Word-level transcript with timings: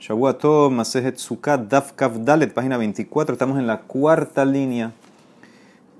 Shavuato, 0.00 0.70
Masejet 0.70 1.18
Sukkot, 1.18 1.68
Daf 1.68 1.92
Dalet, 1.94 2.54
página 2.54 2.78
24. 2.78 3.34
Estamos 3.34 3.58
en 3.58 3.66
la 3.66 3.82
cuarta 3.82 4.46
línea. 4.46 4.94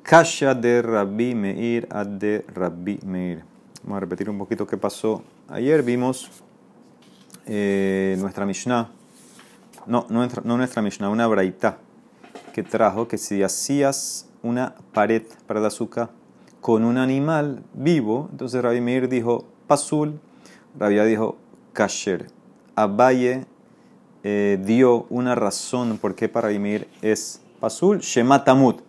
Kasha 0.03 0.55
de 0.55 0.81
Rabbi 0.81 1.35
Meir 1.35 1.87
ad 1.91 2.07
de 2.07 2.43
Rabbi 2.49 3.01
Meir. 3.05 3.45
Vamos 3.83 3.99
a 3.99 4.01
repetir 4.01 4.31
un 4.31 4.39
poquito 4.39 4.67
qué 4.67 4.79
pasó. 4.79 5.23
Ayer 5.51 5.83
vimos 5.83 6.31
eh, 7.45 8.17
nuestra 8.19 8.47
Mishnah. 8.47 8.91
No, 9.85 10.07
no, 10.09 10.27
nuestra 10.57 10.81
Mishnah, 10.81 11.11
una 11.11 11.27
Braita 11.27 11.77
que 12.55 12.63
trajo 12.63 13.07
que 13.07 13.19
si 13.19 13.43
hacías 13.43 14.31
una 14.43 14.77
pared 14.95 15.25
para 15.47 15.61
el 15.61 15.67
azúcar 15.67 16.09
con 16.63 16.85
un 16.85 16.97
animal 16.97 17.63
vivo, 17.75 18.29
entonces 18.33 18.63
Rabbi 18.63 18.81
Meir 18.81 19.11
dijo 19.11 19.45
pasul, 19.67 20.19
Rabia 20.79 21.05
dijo 21.05 21.37
kasher. 21.75 22.29
Abaye 22.77 23.45
eh, 24.23 24.59
dio 24.65 25.07
una 25.11 25.35
razón 25.35 25.99
por 25.99 26.15
qué 26.15 26.29
para 26.29 26.49
vivir 26.49 26.89
es 27.03 27.41
pasul, 27.61 28.01
shematamut. 28.01 28.81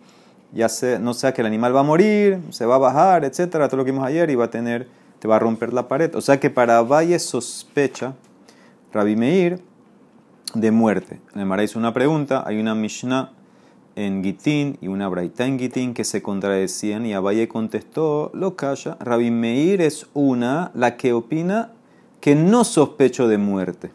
Ya 0.52 0.68
sé, 0.68 0.98
no 0.98 1.14
sea 1.14 1.32
que 1.32 1.40
el 1.40 1.46
animal 1.46 1.74
va 1.74 1.80
a 1.80 1.84
morir, 1.84 2.38
se 2.50 2.66
va 2.66 2.74
a 2.74 2.78
bajar, 2.78 3.24
etcétera, 3.24 3.68
todo 3.68 3.78
lo 3.78 3.84
que 3.84 3.92
vimos 3.92 4.06
ayer 4.06 4.28
y 4.28 4.34
va 4.34 4.46
a 4.46 4.50
tener, 4.50 4.86
te 5.18 5.26
va 5.26 5.36
a 5.36 5.38
romper 5.38 5.72
la 5.72 5.88
pared. 5.88 6.14
O 6.14 6.20
sea 6.20 6.38
que 6.38 6.50
para 6.50 6.82
Valle 6.82 7.18
sospecha 7.18 8.14
Rabbi 8.92 9.16
Meir 9.16 9.60
de 10.54 10.70
muerte. 10.70 11.20
El 11.34 11.46
Mara 11.46 11.64
hizo 11.64 11.78
una 11.78 11.94
pregunta, 11.94 12.44
hay 12.46 12.60
una 12.60 12.74
Mishnah 12.74 13.32
en 13.96 14.22
Gitín 14.22 14.78
y 14.80 14.88
una 14.88 15.08
Braita 15.08 15.46
en 15.46 15.58
Gitín 15.58 15.94
que 15.94 16.04
se 16.04 16.22
contradecían 16.22 17.06
y 17.06 17.14
Abaye 17.14 17.48
contestó, 17.48 18.30
lo 18.34 18.56
calla, 18.56 18.96
Rabbi 19.00 19.30
Meir 19.30 19.80
es 19.80 20.06
una, 20.14 20.70
la 20.74 20.96
que 20.96 21.12
opina 21.12 21.72
que 22.20 22.34
no 22.34 22.64
sospecho 22.64 23.28
de 23.28 23.38
muerte. 23.38 23.90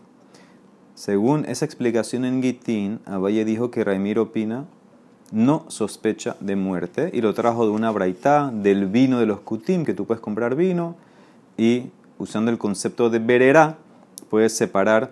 Según 0.97 1.45
esa 1.45 1.63
explicación 1.63 2.25
en 2.25 2.41
Gitín, 2.41 3.01
Abaye 3.05 3.45
dijo 3.45 3.69
que 3.69 3.83
Raimir 3.83 4.17
opina 4.17 4.65
no 5.31 5.63
sospecha 5.67 6.35
de 6.39 6.55
muerte 6.55 7.11
y 7.13 7.21
lo 7.21 7.35
trajo 7.35 7.65
de 7.67 7.71
una 7.71 7.91
braita 7.91 8.49
del 8.51 8.87
vino 8.87 9.19
de 9.19 9.27
los 9.27 9.41
kutim, 9.41 9.85
que 9.85 9.93
tú 9.93 10.07
puedes 10.07 10.21
comprar 10.21 10.55
vino 10.55 10.95
y 11.55 11.91
usando 12.17 12.49
el 12.49 12.57
concepto 12.57 13.11
de 13.11 13.19
berera 13.19 13.77
puedes 14.31 14.57
separar 14.57 15.11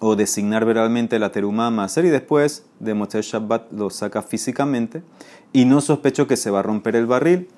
o 0.00 0.16
designar 0.16 0.66
verbalmente 0.66 1.18
la 1.18 1.32
terumá 1.32 1.70
maser 1.70 2.04
y 2.04 2.10
después 2.10 2.66
de 2.78 2.92
Motzei 2.92 3.22
Shabbat 3.22 3.72
lo 3.72 3.88
saca 3.88 4.20
físicamente 4.20 5.02
y 5.54 5.64
no 5.64 5.80
sospecho 5.80 6.26
que 6.26 6.36
se 6.36 6.50
va 6.50 6.58
a 6.58 6.62
romper 6.62 6.94
el 6.94 7.06
barril. 7.06 7.48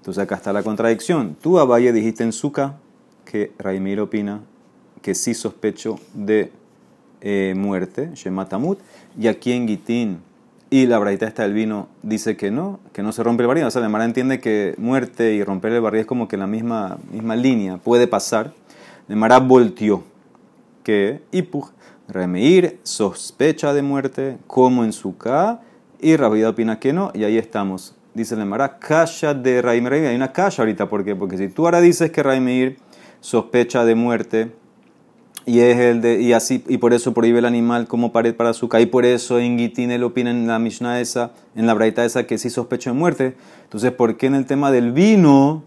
Entonces 0.00 0.22
acá 0.22 0.34
está 0.34 0.52
la 0.52 0.62
contradicción. 0.62 1.34
Tú, 1.40 1.58
Abaye, 1.58 1.94
dijiste 1.94 2.24
en 2.24 2.32
Suka 2.32 2.76
que 3.24 3.54
Raimir 3.58 4.00
opina 4.00 4.42
que 5.00 5.14
sí 5.14 5.32
sospecho 5.32 5.98
de 6.12 6.52
eh, 7.24 7.54
muerte, 7.56 8.10
Shematamut, 8.14 8.78
y 9.18 9.26
aquí 9.26 9.52
en 9.52 9.66
Gitín 9.66 10.20
y 10.74 10.86
la 10.86 10.98
braita 10.98 11.26
está 11.26 11.44
del 11.44 11.52
vino 11.52 11.88
dice 12.02 12.36
que 12.36 12.50
no, 12.50 12.80
que 12.92 13.02
no 13.02 13.12
se 13.12 13.22
rompe 13.22 13.44
el 13.44 13.46
barril. 13.46 13.64
O 13.64 13.70
sea, 13.70 13.88
Mara 13.88 14.04
entiende 14.04 14.40
que 14.40 14.74
muerte 14.76 15.32
y 15.32 15.44
romper 15.44 15.72
el 15.72 15.80
barril 15.80 16.00
es 16.00 16.06
como 16.06 16.26
que 16.26 16.36
la 16.36 16.46
misma, 16.46 16.98
misma 17.12 17.36
línea, 17.36 17.78
puede 17.78 18.06
pasar. 18.08 18.52
Mara 19.08 19.38
volteó 19.38 20.02
que 20.82 21.22
Ipuj, 21.30 21.70
Remeir, 22.08 22.80
sospecha 22.82 23.72
de 23.72 23.82
muerte, 23.82 24.36
como 24.46 24.84
en 24.84 24.92
su 24.92 25.16
K, 25.16 25.60
y 26.00 26.16
Rabida 26.16 26.50
opina 26.50 26.78
que 26.78 26.92
no, 26.92 27.10
y 27.14 27.24
ahí 27.24 27.38
estamos. 27.38 27.94
Dice 28.12 28.36
Mara, 28.36 28.78
calla 28.78 29.32
de 29.32 29.62
Raimeir. 29.62 30.06
Hay 30.06 30.16
una 30.16 30.32
calla 30.32 30.56
ahorita, 30.58 30.88
¿por 30.88 31.04
qué? 31.04 31.14
Porque 31.14 31.38
si 31.38 31.48
tú 31.48 31.64
ahora 31.66 31.80
dices 31.80 32.10
que 32.10 32.22
Raimeir 32.22 32.78
sospecha 33.20 33.84
de 33.84 33.94
muerte, 33.94 34.52
y 35.46 35.60
es 35.60 35.78
el 35.78 36.00
de, 36.00 36.20
y 36.20 36.32
así 36.32 36.64
y 36.68 36.78
por 36.78 36.94
eso 36.94 37.12
prohíbe 37.12 37.38
el 37.38 37.44
animal 37.44 37.86
como 37.86 38.12
pared 38.12 38.34
para 38.34 38.50
azúcar 38.50 38.80
y 38.80 38.86
por 38.86 39.04
eso 39.04 39.38
en 39.38 39.58
Gitín 39.58 39.90
él 39.90 40.02
opina 40.02 40.30
en 40.30 40.46
la 40.46 40.58
Mishnah 40.58 41.00
esa 41.00 41.32
en 41.54 41.66
la 41.66 41.74
braita 41.74 42.04
esa 42.04 42.26
que 42.26 42.38
sí 42.38 42.48
sospecha 42.48 42.90
de 42.90 42.96
muerte 42.96 43.34
entonces 43.64 43.92
¿por 43.92 44.16
qué 44.16 44.26
en 44.26 44.36
el 44.36 44.46
tema 44.46 44.70
del 44.70 44.92
vino 44.92 45.62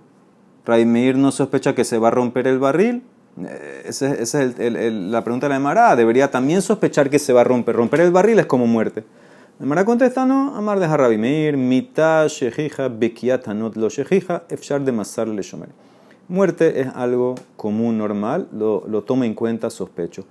Raimir 0.67 1.15
no 1.15 1.31
sospecha 1.31 1.73
que 1.73 1.85
se 1.85 1.97
va 1.97 2.09
a 2.09 2.11
romper 2.11 2.45
el 2.45 2.59
barril? 2.59 3.01
Eh, 3.41 3.83
esa 3.85 4.13
es 4.13 4.33
la 4.33 5.23
pregunta 5.23 5.45
de 5.45 5.51
la 5.51 5.55
Emara. 5.55 5.95
Debería 5.95 6.29
también 6.29 6.61
sospechar 6.61 7.09
que 7.09 7.19
se 7.19 7.31
va 7.31 7.41
a 7.41 7.43
romper. 7.45 7.73
Romper 7.73 8.01
el 8.01 8.11
barril 8.11 8.37
es 8.39 8.47
como 8.47 8.67
muerte. 8.67 9.05
La 9.59 9.65
Emara 9.65 9.85
contesta, 9.85 10.25
no, 10.25 10.55
Amar 10.57 10.79
de 10.81 10.87
Rabimir, 10.87 11.55
mitad 11.55 12.27
shejija, 12.27 12.89
bekiat 12.89 13.47
hanot 13.47 13.77
lo 13.77 13.89
shejija, 13.89 14.43
efshar 14.49 14.81
de 14.81 14.91
masar 14.91 15.29
le 15.29 15.41
shomer. 15.41 15.69
Muerte 16.29 16.81
es 16.81 16.87
algo 16.93 17.35
común, 17.55 17.97
normal, 17.97 18.47
lo, 18.51 18.83
lo 18.87 19.03
toma 19.03 19.25
en 19.25 19.33
cuenta 19.33 19.69
sospecho. 19.69 20.25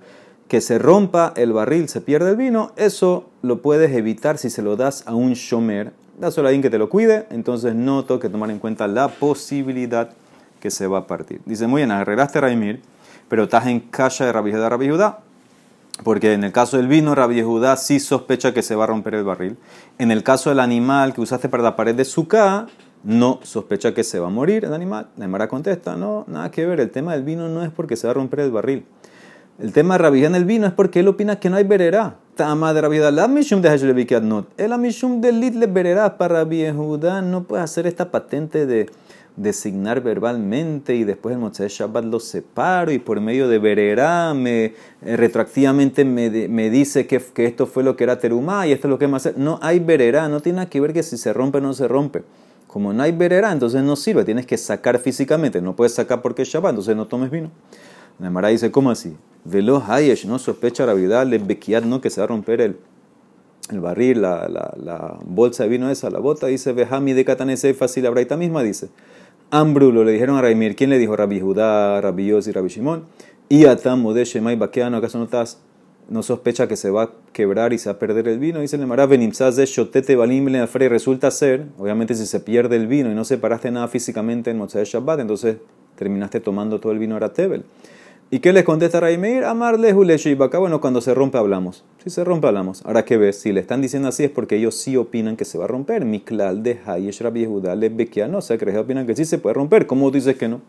Que 0.47 0.61
se 0.61 0.77
rompa 0.77 1.33
el 1.35 1.53
barril, 1.53 1.89
se 1.89 2.01
pierde 2.01 2.31
el 2.31 2.37
vino, 2.37 2.71
eso 2.75 3.25
lo 3.41 3.61
puedes 3.61 3.91
evitar 3.91 4.37
si 4.37 4.49
se 4.49 4.61
lo 4.61 4.75
das 4.75 5.03
a 5.07 5.15
un 5.15 5.33
shomer. 5.33 5.93
Dáselo 6.19 6.47
a 6.47 6.49
alguien 6.49 6.61
que 6.61 6.69
te 6.69 6.77
lo 6.77 6.89
cuide, 6.89 7.27
entonces 7.31 7.75
no 7.75 8.05
tengo 8.05 8.19
que 8.19 8.29
tomar 8.29 8.49
en 8.51 8.59
cuenta 8.59 8.87
la 8.87 9.07
posibilidad 9.07 10.11
que 10.59 10.71
se 10.71 10.87
va 10.87 10.99
a 10.99 11.07
partir. 11.07 11.41
Dice, 11.45 11.67
muy 11.67 11.81
bien, 11.81 11.91
arreglaste 11.91 12.41
Raimir, 12.41 12.81
pero 13.27 13.43
estás 13.43 13.67
en 13.67 13.79
casa 13.79 14.25
de 14.25 14.33
Rabbi 14.33 14.51
Judá, 14.51 14.69
Rabbi 14.69 14.89
Judá. 14.89 15.19
Porque 16.03 16.33
en 16.33 16.43
el 16.43 16.51
caso 16.51 16.77
del 16.77 16.87
vino, 16.87 17.15
Rabbi 17.15 17.41
Judá 17.41 17.75
sí 17.75 17.99
sospecha 17.99 18.53
que 18.53 18.61
se 18.61 18.75
va 18.75 18.83
a 18.83 18.87
romper 18.87 19.15
el 19.15 19.23
barril. 19.23 19.57
En 19.97 20.11
el 20.11 20.23
caso 20.23 20.49
del 20.49 20.59
animal 20.59 21.13
que 21.13 21.21
usaste 21.21 21.49
para 21.49 21.63
la 21.63 21.75
pared 21.75 21.95
de 21.95 22.05
Sukkah, 22.05 22.67
no 23.07 23.39
sospecha 23.43 23.93
que 23.93 24.03
se 24.03 24.19
va 24.19 24.27
a 24.27 24.29
morir 24.29 24.65
el 24.65 24.73
animal. 24.73 25.07
La 25.15 25.25
Emara 25.25 25.47
contesta, 25.47 25.95
no, 25.95 26.25
nada 26.27 26.51
que 26.51 26.65
ver, 26.65 26.81
el 26.81 26.91
tema 26.91 27.13
del 27.13 27.23
vino 27.23 27.47
no 27.47 27.63
es 27.63 27.71
porque 27.71 27.95
se 27.95 28.05
va 28.05 28.11
a 28.11 28.13
romper 28.15 28.41
el 28.41 28.51
barril. 28.51 28.85
El 29.59 29.71
tema 29.71 29.97
de 29.97 30.25
en 30.25 30.35
el 30.35 30.43
vino 30.43 30.67
es 30.67 30.73
porque 30.73 30.99
él 30.99 31.07
opina 31.07 31.39
que 31.39 31.49
no 31.49 31.55
hay 31.55 31.63
berera. 31.63 32.17
Tama 32.35 32.73
de 32.73 32.81
Rabbi 32.81 32.99
la 32.99 33.27
mishum 33.29 33.61
de 33.61 34.19
not. 34.21 34.47
El 34.57 34.77
mishum 34.77 35.21
de 35.21 35.31
lit 35.31 35.55
le 35.55 35.67
berera 35.67 36.17
para 36.17 36.45
Judá 36.45 37.21
no 37.21 37.45
puede 37.45 37.63
hacer 37.63 37.87
esta 37.87 38.11
patente 38.11 38.65
de 38.65 38.87
designar 39.37 40.01
verbalmente 40.01 40.93
y 40.95 41.05
después 41.05 41.33
el 41.33 41.39
Motzei 41.39 41.69
Shabbat 41.69 42.03
lo 42.03 42.19
separo 42.19 42.91
y 42.91 42.99
por 42.99 43.21
medio 43.21 43.47
de 43.47 43.59
berera 43.59 44.33
me, 44.33 44.65
eh, 44.65 45.15
retroactivamente 45.15 46.03
me, 46.03 46.69
dice 46.69 47.07
que, 47.07 47.21
esto 47.37 47.67
fue 47.67 47.83
lo 47.83 47.95
que 47.95 48.03
era 48.03 48.19
terumá 48.19 48.67
y 48.67 48.73
esto 48.73 48.87
es 48.87 48.89
lo 48.89 48.99
que 48.99 49.07
más 49.07 49.31
No 49.37 49.59
hay 49.61 49.79
berera, 49.79 50.27
no 50.27 50.41
tiene 50.41 50.57
nada 50.57 50.69
que 50.69 50.81
ver 50.81 50.91
que 50.91 51.03
si 51.03 51.17
se 51.17 51.31
rompe 51.31 51.59
o 51.59 51.61
no 51.61 51.73
se 51.73 51.87
rompe. 51.87 52.23
Como 52.77 52.93
no 52.93 53.01
hay 53.01 53.11
verera, 53.11 53.51
entonces 53.51 53.81
no 53.81 53.95
sirve, 53.95 54.23
tienes 54.23 54.45
que 54.45 54.55
sacar 54.55 54.99
físicamente, 54.99 55.63
no 55.63 55.75
puedes 55.75 55.95
sacar 55.95 56.21
porque 56.21 56.43
es 56.43 56.49
Shabbat, 56.49 56.73
entonces 56.73 56.95
no 56.95 57.07
tomes 57.07 57.31
vino. 57.31 57.49
La 58.19 58.49
dice, 58.49 58.69
¿cómo 58.69 58.91
así? 58.91 59.17
Velo 59.45 59.81
Hayesh, 59.83 60.27
no 60.27 60.37
sospecha 60.37 60.85
la 60.85 60.93
vida, 60.93 61.25
le 61.25 61.39
bequiat, 61.39 61.85
no 61.85 62.01
que 62.01 62.11
se 62.11 62.21
va 62.21 62.25
a 62.25 62.27
romper 62.27 62.61
el, 62.61 62.77
el 63.71 63.79
barril, 63.79 64.21
la, 64.21 64.47
la, 64.47 65.17
bolsa 65.25 65.63
de 65.63 65.69
vino 65.69 65.89
esa, 65.89 66.11
la 66.11 66.19
bota, 66.19 66.45
dice, 66.45 66.71
Vejami 66.71 67.13
de 67.13 67.25
Katanese, 67.25 67.73
fácil, 67.73 68.03
la 68.03 68.11
Braita 68.11 68.37
misma 68.37 68.61
dice, 68.61 68.89
Ambrulo, 69.49 70.03
le 70.03 70.11
dijeron 70.11 70.37
a 70.37 70.43
Raimir, 70.43 70.75
¿quién 70.75 70.91
le 70.91 70.99
dijo? 70.99 71.15
Rabbi 71.15 71.39
Judá, 71.39 71.99
Rabbi 71.99 72.27
Yos 72.27 72.47
y 72.47 72.51
Rabbi 72.51 72.69
Shimon, 72.69 73.05
y 73.49 73.65
Atam, 73.65 74.03
Modeshe, 74.03 74.39
Mai, 74.39 74.55
Bakeano, 74.55 74.97
¿acaso 74.97 75.17
no 75.17 75.23
estás 75.23 75.57
no 76.09 76.23
sospecha 76.23 76.67
que 76.67 76.75
se 76.75 76.89
va 76.89 77.03
a 77.03 77.09
quebrar 77.33 77.73
y 77.73 77.77
se 77.77 77.89
va 77.89 77.95
a 77.95 77.99
perder 77.99 78.27
el 78.27 78.39
vino. 78.39 78.59
Dice 78.59 78.77
el 78.77 78.87
Mará, 78.87 79.07
de 79.07 79.65
Shotete 79.65 80.15
Balim 80.15 80.47
resulta 80.47 81.31
ser, 81.31 81.65
obviamente 81.77 82.15
si 82.15 82.25
se 82.25 82.39
pierde 82.39 82.75
el 82.75 82.87
vino 82.87 83.11
y 83.11 83.15
no 83.15 83.25
separaste 83.25 83.71
nada 83.71 83.87
físicamente 83.87 84.51
en 84.51 84.57
Motzai 84.57 84.85
Shabbat, 84.85 85.19
entonces 85.19 85.57
terminaste 85.95 86.39
tomando 86.39 86.79
todo 86.79 86.91
el 86.91 86.99
vino 86.99 87.15
Aratebel. 87.15 87.63
¿Y 88.29 88.39
qué 88.39 88.51
les 88.51 88.65
contesta 88.65 88.99
Raimir? 88.99 89.45
Amarle 89.45 89.95
y 90.25 90.33
Baka. 90.35 90.57
Bueno, 90.57 90.81
cuando 90.81 90.99
se 90.99 91.13
rompe 91.13 91.37
hablamos. 91.37 91.85
Si 92.03 92.09
se 92.09 92.25
rompe 92.25 92.47
hablamos. 92.47 92.85
Ahora 92.85 93.05
que 93.05 93.15
ves, 93.15 93.39
si 93.39 93.53
le 93.53 93.61
están 93.61 93.81
diciendo 93.81 94.09
así 94.09 94.25
es 94.25 94.29
porque 94.29 94.57
ellos 94.57 94.75
sí 94.75 94.97
opinan 94.97 95.37
que 95.37 95.45
se 95.45 95.57
va 95.57 95.63
a 95.63 95.67
romper. 95.69 96.03
Miklal 96.03 96.61
de 96.61 96.77
Hayesh 96.85 97.21
Rabbi 97.21 97.41
Yehuda 97.41 97.73
le 97.77 97.89
no. 98.27 98.39
O 98.39 98.41
sea, 98.41 98.57
que 98.57 98.69
ellos 98.69 98.81
opinan 98.81 99.07
que 99.07 99.15
sí 99.15 99.23
se 99.23 99.37
puede 99.37 99.53
romper. 99.53 99.87
¿Cómo 99.87 100.11
dices 100.11 100.35
que 100.35 100.49
no? 100.49 100.59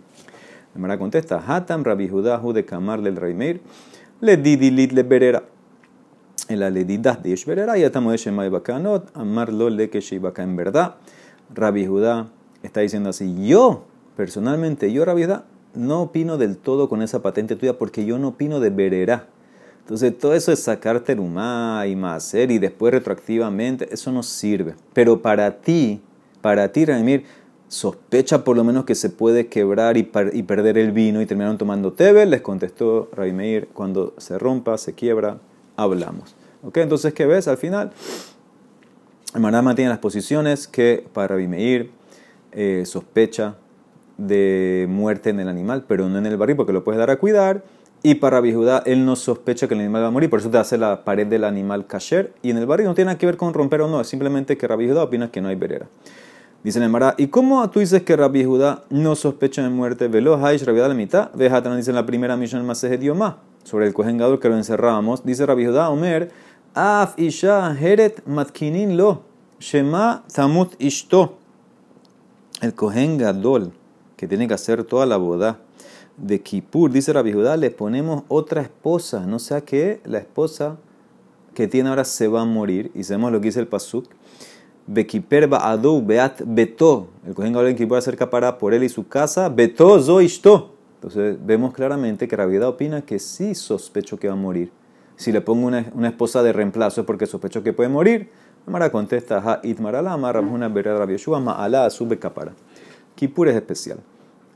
Mara 0.77 0.99
contesta, 0.99 1.43
Hatam 1.45 1.83
Rabbi 1.83 2.07
Yehuda 2.07 2.41
de 2.55 2.65
Kamar 2.65 3.03
del 3.03 3.17
Raimir 3.17 3.61
le 4.21 4.37
didilit 4.37 4.93
le 4.93 5.03
berera. 5.03 5.43
En 6.49 6.61
la 6.61 6.71
ledidas 6.71 7.23
de 7.23 7.31
Ishberera, 7.31 7.77
ya 7.77 7.87
estamos 7.87 8.13
de 8.13 8.19
Shemai 8.19 8.49
Bakanot, 8.49 9.11
amarlo 9.15 9.69
le 9.69 9.91
que. 9.91 10.03
En 10.39 10.57
verdad, 10.57 10.95
Rabbi 11.55 11.87
Judá 11.87 12.29
está 12.63 12.81
diciendo 12.81 13.11
así: 13.11 13.47
Yo, 13.47 13.85
personalmente, 14.17 14.91
yo, 14.93 15.05
Rabbi 15.05 15.25
Judá, 15.25 15.45
no 15.75 16.03
opino 16.03 16.39
del 16.39 16.57
todo 16.57 16.89
con 16.89 17.03
esa 17.03 17.23
patente 17.23 17.55
tuya 17.55 17.77
porque 17.77 18.07
yo 18.07 18.19
no 18.19 18.29
opino 18.29 18.61
de 18.61 18.71
berera. 18.71 19.27
Entonces, 19.81 20.17
todo 20.19 20.35
eso 20.35 20.53
es 20.53 20.61
sacar 20.61 21.01
terumá 21.01 21.85
y 21.87 21.97
macer 21.97 22.51
y 22.51 22.59
después 22.59 22.93
retroactivamente, 22.93 23.93
eso 23.93 24.11
no 24.11 24.23
sirve. 24.23 24.75
Pero 24.93 25.21
para 25.21 25.61
ti, 25.61 26.01
para 26.41 26.73
ti, 26.73 26.85
Ramir, 26.85 27.25
sospecha 27.69 28.45
por 28.45 28.57
lo 28.57 28.65
menos 28.65 28.85
que 28.85 28.95
se 28.95 29.11
puede 29.11 29.47
quebrar 29.47 29.97
y, 29.97 30.03
perder 30.03 30.79
el 30.79 30.93
vino 30.93 31.21
y 31.21 31.27
terminaron 31.27 31.59
tomando 31.59 31.93
tebe, 31.93 32.27
les 32.27 32.41
contestó 32.41 33.09
Rabbi 33.15 33.33
Meir, 33.33 33.69
cuando 33.69 34.15
se 34.17 34.39
rompa, 34.39 34.79
se 34.79 34.95
quiebra, 34.95 35.39
hablamos. 35.77 36.35
¿Ok? 36.63 36.79
Entonces, 36.79 37.13
¿qué 37.13 37.27
ves? 37.27 37.47
Al 37.47 37.59
final, 37.59 37.93
el 39.35 39.41
Maná 39.41 39.63
mantiene 39.63 39.91
las 39.91 39.99
posiciones 39.99 40.67
que 40.67 41.07
para 41.13 41.29
Rabbi 41.29 41.47
Meir 41.47 41.91
eh, 42.53 42.85
sospecha 42.87 43.57
de 44.17 44.87
muerte 44.89 45.31
en 45.31 45.39
el 45.39 45.49
animal, 45.49 45.85
pero 45.87 46.09
no 46.09 46.19
en 46.19 46.27
el 46.27 46.37
barril 46.37 46.57
porque 46.57 46.73
lo 46.73 46.83
puedes 46.83 46.99
dar 46.99 47.11
a 47.11 47.19
cuidar. 47.19 47.63
Y 48.03 48.17
para 48.17 48.37
Rabbi 48.37 48.55
Judá, 48.55 48.83
él 48.87 49.05
no 49.05 49.17
sospecha 49.17 49.67
que 49.67 49.75
el 49.75 49.81
animal 49.81 50.05
va 50.05 50.07
a 50.07 50.11
morir, 50.11 50.31
por 50.31 50.39
eso 50.39 50.51
te 50.51 50.59
hace 50.59 50.79
la 50.79 51.05
pared 51.05 51.27
del 51.27 51.45
animal 51.45 51.87
kasher. 51.87 52.33
Y 52.43 52.51
en 52.51 52.57
el 52.57 52.67
barrio 52.67 52.87
no 52.87 52.95
tiene 52.95 53.07
nada 53.07 53.19
que 53.19 53.27
ver 53.27 53.37
con 53.37 53.53
romper 53.53 53.83
o 53.83 53.89
no, 53.89 54.01
es 54.01 54.07
simplemente 54.07 54.57
que 54.57 54.67
Rabbi 54.69 54.89
Judá 54.89 55.03
opina 55.03 55.31
que 55.31 55.41
no 55.41 55.49
hay 55.49 55.57
verera. 55.57 55.89
Dice 56.65 56.83
el 56.83 56.89
Mara, 56.89 57.15
¿y 57.17 57.29
cómo 57.29 57.71
tú 57.71 57.79
dices 57.79 58.03
que 58.03 58.17
Rabbi 58.17 58.45
Judá 58.45 58.83
no 58.91 59.15
sospecha 59.15 59.63
de 59.63 59.69
muerte? 59.69 60.09
Velo 60.09 60.45
Haish, 60.45 60.65
Rabbi 60.65 60.81
la 60.81 60.95
mitad. 60.95 61.31
Vejatan 61.35 61.77
dice 61.77 61.91
en 61.93 61.95
la 61.95 62.05
primera 62.05 62.37
misión 62.37 62.67
más 62.67 62.81
de 62.81 63.15
más 63.15 63.35
sobre 63.63 63.87
el 63.87 63.95
cojengador 63.95 64.41
que 64.41 64.49
lo 64.49 64.57
encerrábamos. 64.57 65.25
Dice 65.25 65.47
Rabbi 65.47 65.67
Judá, 65.67 65.89
Omer, 65.89 66.33
Af 66.75 67.17
Isha 67.17 67.77
Heret 67.79 68.27
Matkinin 68.27 68.97
Lo, 68.97 69.23
Shema 69.61 70.25
Tamut 70.35 70.75
Ishto. 70.81 71.39
El 72.61 72.75
cojengador 72.75 73.71
que 74.17 74.27
tiene 74.27 74.49
que 74.49 74.55
hacer 74.55 74.83
toda 74.83 75.07
la 75.07 75.17
boda 75.17 75.61
de 76.17 76.41
Kippur, 76.41 76.91
dice 76.91 77.13
Rabbi 77.13 77.33
Judá, 77.33 77.57
le 77.57 77.71
ponemos 77.71 78.25
otra 78.27 78.63
esposa, 78.63 79.25
no 79.27 79.39
sea 79.39 79.61
que 79.61 80.01
la 80.05 80.19
esposa 80.19 80.77
que 81.55 81.69
tiene 81.69 81.89
ahora 81.89 82.05
se 82.05 82.27
va 82.27 82.41
a 82.41 82.45
morir, 82.45 82.91
y 82.97 83.05
sabemos 83.05 83.31
lo 83.31 83.41
que 83.41 83.47
dice 83.47 83.61
el 83.61 83.69
Pasuk, 83.69 84.07
Bekiper 84.89 85.47
Ba'adu 85.47 86.03
Beat 86.03 86.43
Beto, 86.45 87.09
el 87.27 87.35
Kohen 87.35 87.53
Gadol 87.53 87.69
en 87.69 87.77
Kippur 87.77 87.99
acerca 87.99 88.29
para 88.29 88.59
por 88.59 88.75
él 88.75 88.83
y 88.83 88.89
su 88.89 89.07
casa, 89.07 89.49
Beto 89.49 90.01
Zo 90.01 90.21
Entonces 90.21 91.39
vemos 91.45 91.73
claramente 91.73 92.27
que 92.27 92.37
Judá 92.37 92.69
opina 92.69 93.03
que 93.03 93.19
sí 93.19 93.55
sospecho 93.55 94.19
que 94.19 94.27
va 94.27 94.35
a 94.35 94.37
morir. 94.37 94.73
Si 95.17 95.31
le 95.31 95.41
pongo 95.41 95.67
una, 95.67 95.91
una 95.95 96.09
esposa 96.09 96.43
de 96.43 96.53
reemplazo 96.53 97.03
es 97.03 97.07
porque 97.07 97.27
sospecho 97.27 97.63
que 97.63 97.73
puede 97.73 97.89
morir. 97.89 98.31
Mara 98.67 98.91
contesta, 98.91 99.43
Ha 99.45 99.61
Itmaralama, 99.63 100.33
Rabuna 100.33 100.69
Berra 100.69 100.99
Rabbi 100.99 101.13
Yeshua, 101.13 101.39
Ma'ala 101.39 101.89
Sube 101.91 102.19
Kapara. 102.19 102.55
Kippur 103.15 103.49
es 103.49 103.57
especial 103.57 103.99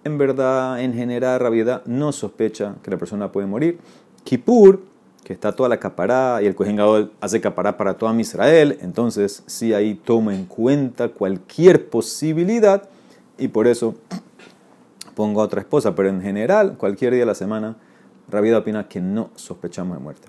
en 0.05 0.19
verdad, 0.19 0.81
en 0.81 0.95
general, 0.95 1.41
Rabiedad 1.41 1.85
no 1.87 2.13
sospecha 2.13 2.77
que 2.83 2.91
la 2.91 2.97
persona 2.97 3.31
puede 3.31 3.47
morir. 3.47 3.79
Kippur, 4.25 4.83
que 5.25 5.33
está 5.33 5.53
toda 5.53 5.69
la 5.69 5.79
capará 5.79 6.41
y 6.43 6.47
el 6.47 6.55
Kohen 6.55 6.79
hace 7.21 7.41
capará 7.41 7.77
para 7.77 7.95
toda 7.95 8.19
Israel, 8.21 8.79
entonces 8.83 9.43
sí 9.47 9.73
ahí 9.73 9.95
toma 9.95 10.35
en 10.35 10.47
cuenta 10.47 11.09
cualquier 11.09 11.89
posibilidad 11.89 12.89
y 13.39 13.49
por 13.49 13.67
eso 13.67 13.95
pongo 15.15 15.41
a 15.41 15.45
otra 15.45 15.61
esposa, 15.61 15.95
pero 15.95 16.09
en 16.09 16.23
general, 16.23 16.77
cualquier 16.77 17.13
día 17.13 17.21
de 17.21 17.27
la 17.27 17.35
semana, 17.35 17.77
Rabiedad 18.29 18.61
opina 18.61 18.89
que 18.89 19.01
no 19.01 19.31
sospechamos 19.37 19.97
de 19.97 20.03
muerte. 20.03 20.29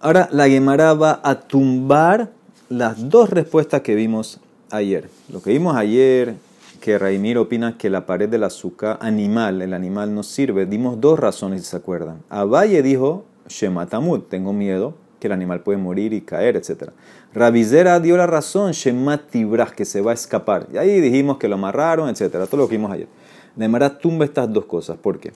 Ahora 0.00 0.28
la 0.30 0.48
Gemara 0.48 0.94
va 0.94 1.20
a 1.24 1.40
tumbar 1.40 2.30
las 2.68 3.08
dos 3.08 3.30
respuestas 3.30 3.80
que 3.80 3.94
vimos 3.94 4.40
ayer. 4.70 5.08
Lo 5.32 5.42
que 5.42 5.50
vimos 5.50 5.74
ayer 5.74 6.36
que 6.80 6.98
Raimir 6.98 7.38
opina 7.38 7.76
que 7.76 7.90
la 7.90 8.06
pared 8.06 8.28
del 8.28 8.44
azúcar 8.44 8.98
animal, 9.00 9.62
el 9.62 9.74
animal 9.74 10.14
no 10.14 10.22
sirve, 10.22 10.66
dimos 10.66 11.00
dos 11.00 11.18
razones, 11.18 11.62
si 11.62 11.70
se 11.70 11.76
acuerdan. 11.76 12.22
Valle 12.30 12.82
dijo, 12.82 13.24
Shematamut, 13.48 14.28
tengo 14.28 14.52
miedo 14.52 14.94
que 15.20 15.26
el 15.26 15.32
animal 15.32 15.62
puede 15.62 15.78
morir 15.78 16.12
y 16.12 16.20
caer, 16.20 16.56
etc. 16.56 16.90
Rabizera 17.34 17.98
dio 17.98 18.16
la 18.16 18.26
razón, 18.26 18.72
Shematibras, 18.72 19.72
que 19.72 19.84
se 19.84 20.00
va 20.00 20.12
a 20.12 20.14
escapar. 20.14 20.68
Y 20.72 20.76
ahí 20.76 21.00
dijimos 21.00 21.38
que 21.38 21.48
lo 21.48 21.56
amarraron, 21.56 22.08
etc. 22.08 22.30
Todo 22.48 22.58
lo 22.58 22.68
que 22.68 22.76
vimos 22.76 22.92
ayer. 22.92 23.08
Nemara 23.56 23.98
tumba 23.98 24.24
estas 24.24 24.52
dos 24.52 24.66
cosas. 24.66 24.96
¿Por 24.98 25.18
qué? 25.18 25.32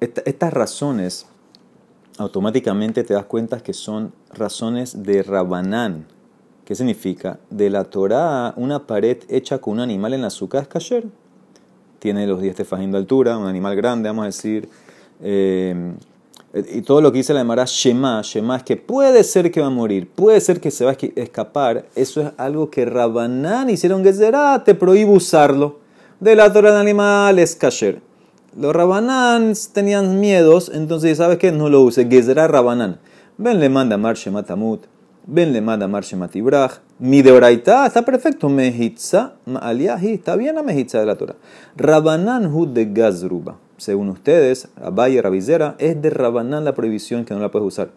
estas 0.00 0.52
razones 0.52 1.26
automáticamente 2.18 3.02
te 3.02 3.14
das 3.14 3.24
cuenta 3.24 3.60
que 3.60 3.72
son 3.72 4.12
razones 4.32 5.02
de 5.02 5.24
Rabanán 5.24 6.06
¿Qué 6.68 6.74
significa? 6.74 7.40
De 7.48 7.70
la 7.70 7.84
Torah, 7.84 8.52
una 8.56 8.86
pared 8.86 9.16
hecha 9.30 9.56
con 9.58 9.72
un 9.72 9.80
animal 9.80 10.12
en 10.12 10.20
la 10.20 10.26
azúcar 10.26 10.60
es 10.60 10.68
kasher. 10.68 11.06
Tiene 11.98 12.26
los 12.26 12.42
10 12.42 12.56
tefajín 12.56 12.92
de 12.92 12.98
altura, 12.98 13.38
un 13.38 13.46
animal 13.46 13.74
grande, 13.74 14.10
vamos 14.10 14.24
a 14.24 14.26
decir. 14.26 14.68
Eh, 15.22 15.94
y 16.54 16.82
todo 16.82 17.00
lo 17.00 17.12
que 17.12 17.18
dice 17.18 17.34
la 17.34 17.42
Emara 17.42 17.64
Shema, 17.66 18.22
Shema 18.22 18.56
es 18.56 18.62
que 18.62 18.76
puede 18.76 19.22
ser 19.24 19.50
que 19.50 19.60
va 19.60 19.66
a 19.66 19.70
morir, 19.70 20.08
puede 20.08 20.40
ser 20.40 20.60
que 20.60 20.70
se 20.70 20.84
va 20.84 20.92
a 20.92 20.96
escapar. 21.16 21.86
Eso 21.94 22.22
es 22.22 22.32
algo 22.36 22.70
que 22.70 22.84
Rabanán 22.84 23.70
hicieron 23.70 24.02
que 24.02 24.12
será, 24.12 24.64
te 24.64 24.74
prohíbo 24.74 25.12
usarlo. 25.12 25.80
De 26.20 26.34
la 26.34 26.52
Torah 26.52 26.70
del 26.70 26.80
animal 26.80 27.38
es 27.38 27.54
kasher. 27.54 28.00
Los 28.56 28.74
Rabanán 28.74 29.52
tenían 29.72 30.18
miedos, 30.20 30.70
entonces, 30.74 31.18
¿sabes 31.18 31.38
qué? 31.38 31.52
No 31.52 31.68
lo 31.68 31.82
use. 31.82 32.08
Gezerá 32.08 32.48
Rabanán. 32.48 32.98
Ven, 33.36 33.60
le 33.60 33.68
manda 33.68 33.96
Mar 33.98 34.16
Shema 34.16 34.42
Tamut. 34.42 34.86
Ben 35.30 35.52
le 35.52 35.60
manda 35.60 35.86
marche 35.86 36.16
matibraj. 36.16 36.80
Mi 36.98 37.20
de 37.20 37.32
oraita 37.32 37.86
está 37.86 38.00
perfecto. 38.00 38.48
Mejitza 38.48 39.34
ma'aliahi. 39.44 40.14
Está 40.14 40.36
bien 40.36 40.54
la 40.54 40.62
mejitza 40.62 41.00
de 41.00 41.04
la 41.04 41.16
Torah. 41.16 41.36
Rabanán 41.76 42.46
hud 42.46 42.68
de 42.68 42.86
gazruba. 42.86 43.58
Según 43.78 44.10
ustedes, 44.10 44.68
Abaye 44.76 45.22
Rabizera, 45.22 45.74
es 45.78 46.00
de 46.02 46.10
Rabanán 46.10 46.64
la 46.64 46.74
prohibición 46.74 47.24
que 47.24 47.32
no 47.32 47.40
la 47.40 47.50
puedes 47.50 47.66
usar. 47.66 47.90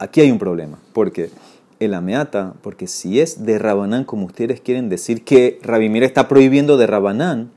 Aquí 0.00 0.20
hay 0.20 0.30
un 0.30 0.38
problema. 0.38 0.78
porque 0.92 1.30
El 1.78 1.94
ameata, 1.94 2.54
porque 2.62 2.88
si 2.88 3.20
es 3.20 3.44
de 3.44 3.58
Rabanán, 3.58 4.02
como 4.04 4.26
ustedes 4.26 4.60
quieren 4.60 4.88
decir 4.88 5.22
que 5.22 5.60
Rabimir 5.62 6.02
está 6.02 6.26
prohibiendo 6.26 6.76
de 6.76 6.88
Rabanán, 6.88 7.52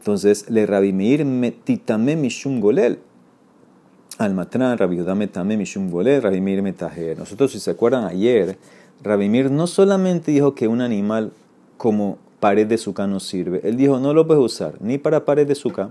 entonces 0.00 0.50
le 0.50 0.66
Rabimir 0.66 1.24
metitame 1.24 2.14
mishum 2.16 2.60
golel. 2.60 2.98
Al-Matran, 4.18 4.76
Rabbi 4.76 5.28
también 5.28 5.58
Mishum 5.60 5.90
Golel, 5.90 6.20
Rabimir 6.20 6.60
Metajer. 6.60 7.16
Nosotros, 7.16 7.52
si 7.52 7.60
se 7.60 7.70
acuerdan 7.70 8.04
ayer, 8.04 8.58
Rabimir 9.00 9.48
no 9.48 9.68
solamente 9.68 10.32
dijo 10.32 10.56
que 10.56 10.66
un 10.66 10.80
animal 10.80 11.30
como 11.76 12.18
pared 12.40 12.66
de 12.66 12.78
suca 12.78 13.06
no 13.06 13.20
sirve, 13.20 13.60
él 13.64 13.76
dijo 13.76 13.98
no 13.98 14.14
lo 14.14 14.26
puedes 14.26 14.42
usar 14.42 14.74
ni 14.80 14.98
para 14.98 15.24
pared 15.24 15.46
de 15.46 15.54
suca, 15.54 15.90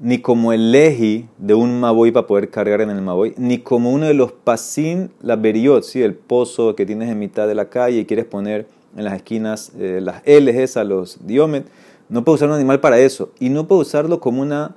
ni 0.00 0.18
como 0.18 0.52
el 0.52 0.72
leji 0.72 1.28
de 1.38 1.54
un 1.54 1.80
maboy 1.80 2.10
para 2.10 2.26
poder 2.26 2.50
cargar 2.50 2.80
en 2.80 2.90
el 2.90 3.00
maboy, 3.00 3.34
ni 3.36 3.58
como 3.58 3.92
uno 3.92 4.06
de 4.06 4.14
los 4.14 4.32
pasin, 4.32 5.10
la 5.22 5.36
beriot, 5.36 5.84
el 5.94 6.14
pozo 6.14 6.74
que 6.74 6.84
tienes 6.84 7.10
en 7.10 7.18
mitad 7.18 7.46
de 7.46 7.54
la 7.54 7.68
calle 7.68 8.00
y 8.00 8.04
quieres 8.04 8.24
poner 8.24 8.66
en 8.96 9.04
las 9.04 9.14
esquinas 9.14 9.72
eh, 9.78 10.00
las 10.02 10.22
L's 10.26 10.76
a 10.76 10.84
los 10.84 11.26
diomet. 11.26 11.66
No 12.08 12.24
puedes 12.24 12.40
usar 12.40 12.48
un 12.48 12.56
animal 12.56 12.80
para 12.80 12.98
eso. 12.98 13.30
Y 13.38 13.48
no 13.48 13.66
puedes 13.66 13.88
usarlo 13.88 14.20
como 14.20 14.42
una 14.42 14.76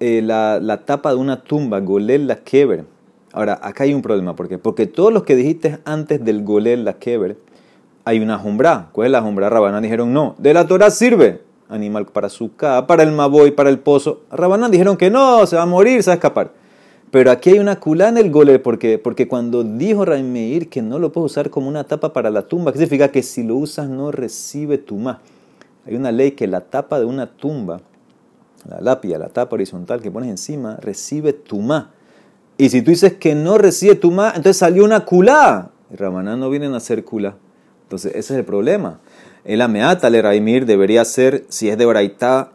eh, 0.00 0.20
la, 0.22 0.60
la, 0.60 0.84
tapa 0.84 1.10
de 1.10 1.16
una 1.16 1.42
tumba, 1.42 1.80
golel 1.80 2.26
la 2.26 2.36
keber. 2.36 2.84
Ahora, 3.32 3.58
acá 3.62 3.84
hay 3.84 3.94
un 3.94 4.02
problema, 4.02 4.34
¿por 4.36 4.48
qué? 4.48 4.58
Porque 4.58 4.86
todos 4.86 5.12
los 5.12 5.24
que 5.24 5.36
dijiste 5.36 5.78
antes 5.84 6.24
del 6.24 6.44
golel 6.44 6.84
la 6.84 6.94
keber, 6.94 7.36
hay 8.04 8.20
una 8.20 8.38
jumbra. 8.38 8.88
¿Cuál 8.92 9.06
es 9.06 9.12
la 9.12 9.22
jumbra? 9.22 9.50
Rabanán 9.50 9.82
dijeron 9.82 10.12
no. 10.12 10.34
De 10.38 10.54
la 10.54 10.66
Torah 10.66 10.90
sirve. 10.90 11.42
Animal 11.68 12.06
para 12.06 12.28
su 12.28 12.50
para 12.50 13.02
el 13.02 13.12
maboy, 13.12 13.50
para 13.50 13.70
el 13.70 13.78
pozo. 13.78 14.22
Rabanán 14.30 14.70
dijeron 14.70 14.96
que 14.96 15.10
no, 15.10 15.46
se 15.46 15.56
va 15.56 15.62
a 15.62 15.66
morir, 15.66 16.02
se 16.02 16.10
va 16.10 16.14
a 16.14 16.16
escapar. 16.16 16.52
Pero 17.10 17.30
aquí 17.30 17.50
hay 17.50 17.58
una 17.58 17.80
culá 17.80 18.08
en 18.08 18.18
el 18.18 18.30
golel, 18.30 18.60
porque, 18.60 18.98
porque 18.98 19.28
cuando 19.28 19.64
dijo 19.64 20.04
Raimeir 20.04 20.68
que 20.68 20.82
no 20.82 20.98
lo 20.98 21.12
puedes 21.12 21.32
usar 21.32 21.50
como 21.50 21.68
una 21.68 21.84
tapa 21.84 22.12
para 22.12 22.30
la 22.30 22.42
tumba, 22.42 22.72
¿qué 22.72 22.78
significa? 22.78 23.08
Que 23.10 23.22
si 23.22 23.42
lo 23.42 23.56
usas 23.56 23.88
no 23.88 24.10
recibe 24.10 24.78
tumá. 24.78 25.20
Hay 25.86 25.94
una 25.94 26.12
ley 26.12 26.32
que 26.32 26.46
la 26.46 26.60
tapa 26.60 26.98
de 26.98 27.06
una 27.06 27.26
tumba 27.26 27.80
la 28.66 28.80
lápida, 28.80 29.18
la 29.18 29.28
tapa 29.28 29.54
horizontal 29.54 30.00
que 30.00 30.10
pones 30.10 30.30
encima, 30.30 30.76
recibe 30.76 31.32
tumá. 31.32 31.92
Y 32.56 32.70
si 32.70 32.82
tú 32.82 32.90
dices 32.90 33.14
que 33.14 33.34
no 33.34 33.56
recibe 33.56 33.94
tumá, 33.94 34.28
entonces 34.28 34.56
salió 34.56 34.84
una 34.84 35.04
culá. 35.04 35.70
Y 35.90 35.96
Ramanán 35.96 36.40
no 36.40 36.50
vienen 36.50 36.74
a 36.74 36.78
hacer 36.78 37.04
culá. 37.04 37.36
Entonces 37.84 38.10
ese 38.14 38.34
es 38.34 38.38
el 38.38 38.44
problema. 38.44 39.00
El 39.44 39.60
ameata 39.60 40.10
le 40.10 40.22
raimir 40.22 40.66
debería 40.66 41.04
ser, 41.04 41.44
si 41.48 41.68
es 41.68 41.78
de 41.78 41.86
oraitá 41.86 42.52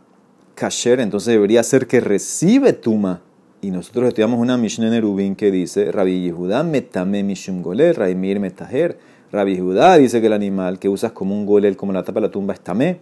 kasher, 0.56 1.00
entonces 1.00 1.34
debería 1.34 1.64
ser 1.64 1.88
que 1.88 2.00
recibe 2.00 2.74
tuma. 2.74 3.22
Y 3.62 3.72
nosotros 3.72 4.10
estudiamos 4.10 4.40
una 4.40 4.58
Mishnah 4.58 4.88
en 4.88 4.94
Erubín 4.94 5.36
que 5.36 5.50
dice, 5.50 5.92
Rabbi 5.92 6.24
Yehuda 6.24 6.64
metame 6.64 7.24
mishum 7.24 7.62
golel, 7.62 7.96
raimir 7.96 8.40
metajer. 8.40 8.98
Rabbi 9.32 9.56
Yehuda 9.56 9.98
dice 9.98 10.22
que 10.22 10.28
el 10.28 10.34
animal 10.34 10.80
que 10.80 10.90
usas 10.90 11.12
como 11.14 11.34
un 11.34 11.46
golel, 11.46 11.76
como 11.76 11.94
la 11.94 12.04
tapa 12.04 12.20
de 12.20 12.28
la 12.28 12.32
tumba, 12.32 12.54
es 12.54 12.60
tamé. 12.60 13.00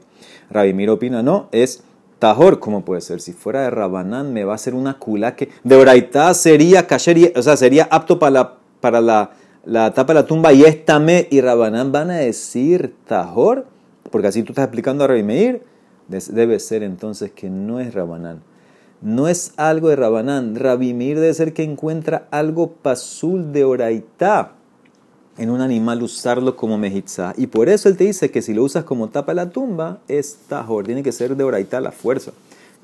Rabbi 0.50 0.74
Mir 0.74 0.90
opina, 0.90 1.22
no, 1.22 1.50
es 1.52 1.84
Tahor, 2.20 2.60
¿cómo 2.60 2.86
puede 2.86 3.02
ser? 3.02 3.20
Si 3.20 3.34
fuera 3.34 3.64
de 3.64 3.72
Rabanán, 3.72 4.32
me 4.32 4.44
va 4.44 4.52
a 4.52 4.56
hacer 4.56 4.76
una 4.76 5.00
kula 5.00 5.36
que 5.36 5.50
de 5.64 5.76
Oraitá 5.76 6.34
sería 6.36 6.86
kasher, 6.86 7.34
o 7.36 7.42
sea, 7.42 7.58
sería 7.58 7.88
apto 7.90 8.20
para 8.20 8.32
la, 8.32 8.58
para 8.80 9.02
la, 9.02 9.32
la 9.66 9.94
tapa 9.94 10.14
de 10.14 10.22
la 10.22 10.26
tumba 10.26 10.54
y 10.54 10.64
estame 10.64 11.28
y 11.30 11.42
Rabanán 11.42 11.92
van 11.92 12.12
a 12.12 12.18
decir 12.18 12.96
Tahor, 13.08 13.66
porque 14.12 14.28
así 14.28 14.44
tú 14.44 14.54
estás 14.54 14.66
explicando 14.66 15.04
a 15.04 15.08
Rabbi 15.08 15.24
Meir, 15.24 15.64
debe 16.08 16.60
ser 16.60 16.84
entonces 16.84 17.32
que 17.32 17.50
no 17.50 17.80
es 17.80 17.94
Rabanán. 17.94 18.42
No 19.02 19.28
es 19.28 19.54
algo 19.58 19.90
de 19.90 19.96
Rabanán. 19.96 20.56
Rabbi 20.56 20.94
Meir 20.94 21.20
debe 21.20 21.34
ser 21.34 21.54
que 21.54 21.64
encuentra 21.64 22.28
algo 22.32 22.74
pasul 22.74 23.52
de 23.52 23.64
Oraitá 23.64 24.54
en 25.38 25.50
un 25.50 25.62
animal 25.62 26.04
usarlo 26.04 26.56
como 26.56 26.78
mejitza. 26.78 27.34
Y 27.38 27.48
por 27.48 27.70
eso 27.70 27.90
él 27.90 27.98
te 27.98 28.04
dice 28.04 28.32
que 28.32 28.42
si 28.42 28.54
lo 28.54 28.64
usas 28.64 28.84
como 28.84 29.10
tapa 29.10 29.34
la 29.34 29.50
tumba, 29.50 30.00
es 30.08 30.38
tajor. 30.48 30.86
Tiene 30.86 31.04
que 31.04 31.12
ser 31.12 31.36
de 31.36 31.44
oraita 31.44 31.82
la 31.82 31.92
fuerza. 31.92 32.32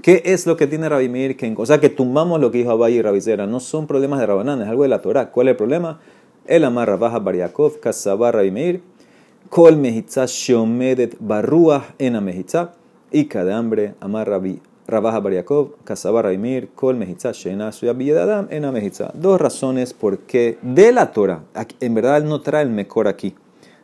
¿Qué 0.01 0.22
es 0.25 0.46
lo 0.46 0.57
que 0.57 0.67
tiene 0.67 0.88
Rabimir? 0.89 1.38
O 1.57 1.65
sea, 1.65 1.79
que 1.79 1.89
tumbamos 1.89 2.39
lo 2.39 2.51
que 2.51 2.60
dijo 2.60 2.72
Abay 2.72 2.96
y 2.96 3.01
Rabizera. 3.01 3.48
No 3.48 3.60
son 3.60 3.88
problemas 3.88 4.19
de 4.19 4.27
Rabanán, 4.27 4.62
es 4.62 4.67
algo 4.67 4.84
de 4.84 4.89
la 4.89 5.01
Torah. 5.01 5.31
¿Cuál 5.31 5.48
es 5.48 5.51
el 5.51 5.57
problema? 5.57 6.00
El 6.48 6.63
amarra 6.63 6.96
baja 6.96 7.20
Bariakov, 7.20 7.80
Kasabá 7.80 8.32
Rabimir, 8.32 8.82
Kol 9.50 9.77
mejitza 9.77 10.25
shomedet 10.25 11.18
barruah 11.20 11.96
en 12.00 12.24
mejitza, 12.24 12.74
y 13.12 13.25
cada 13.25 13.58
hambre 13.58 13.96
amarra 14.00 14.39
Rabaja 14.88 15.20
Bariakov, 15.20 15.75
Kasaba 15.84 16.22
Raimir, 16.22 16.70
Kol 16.74 16.96
Mejitza, 16.96 17.34
Shena, 17.34 17.74
Suya 17.74 17.92
Adam, 17.92 18.48
Ena 18.50 18.72
Mejitza. 18.72 19.12
Dos 19.13 19.39
razones 19.39 19.94
por 19.94 20.20
qué 20.20 20.58
de 20.62 20.94
la 20.94 21.12
Torah. 21.12 21.44
En 21.82 21.94
verdad 21.94 22.18
él 22.18 22.30
no 22.30 22.39
trae 22.39 22.63
el 22.63 22.70
mejor 22.70 23.10
aquí, 23.10 23.36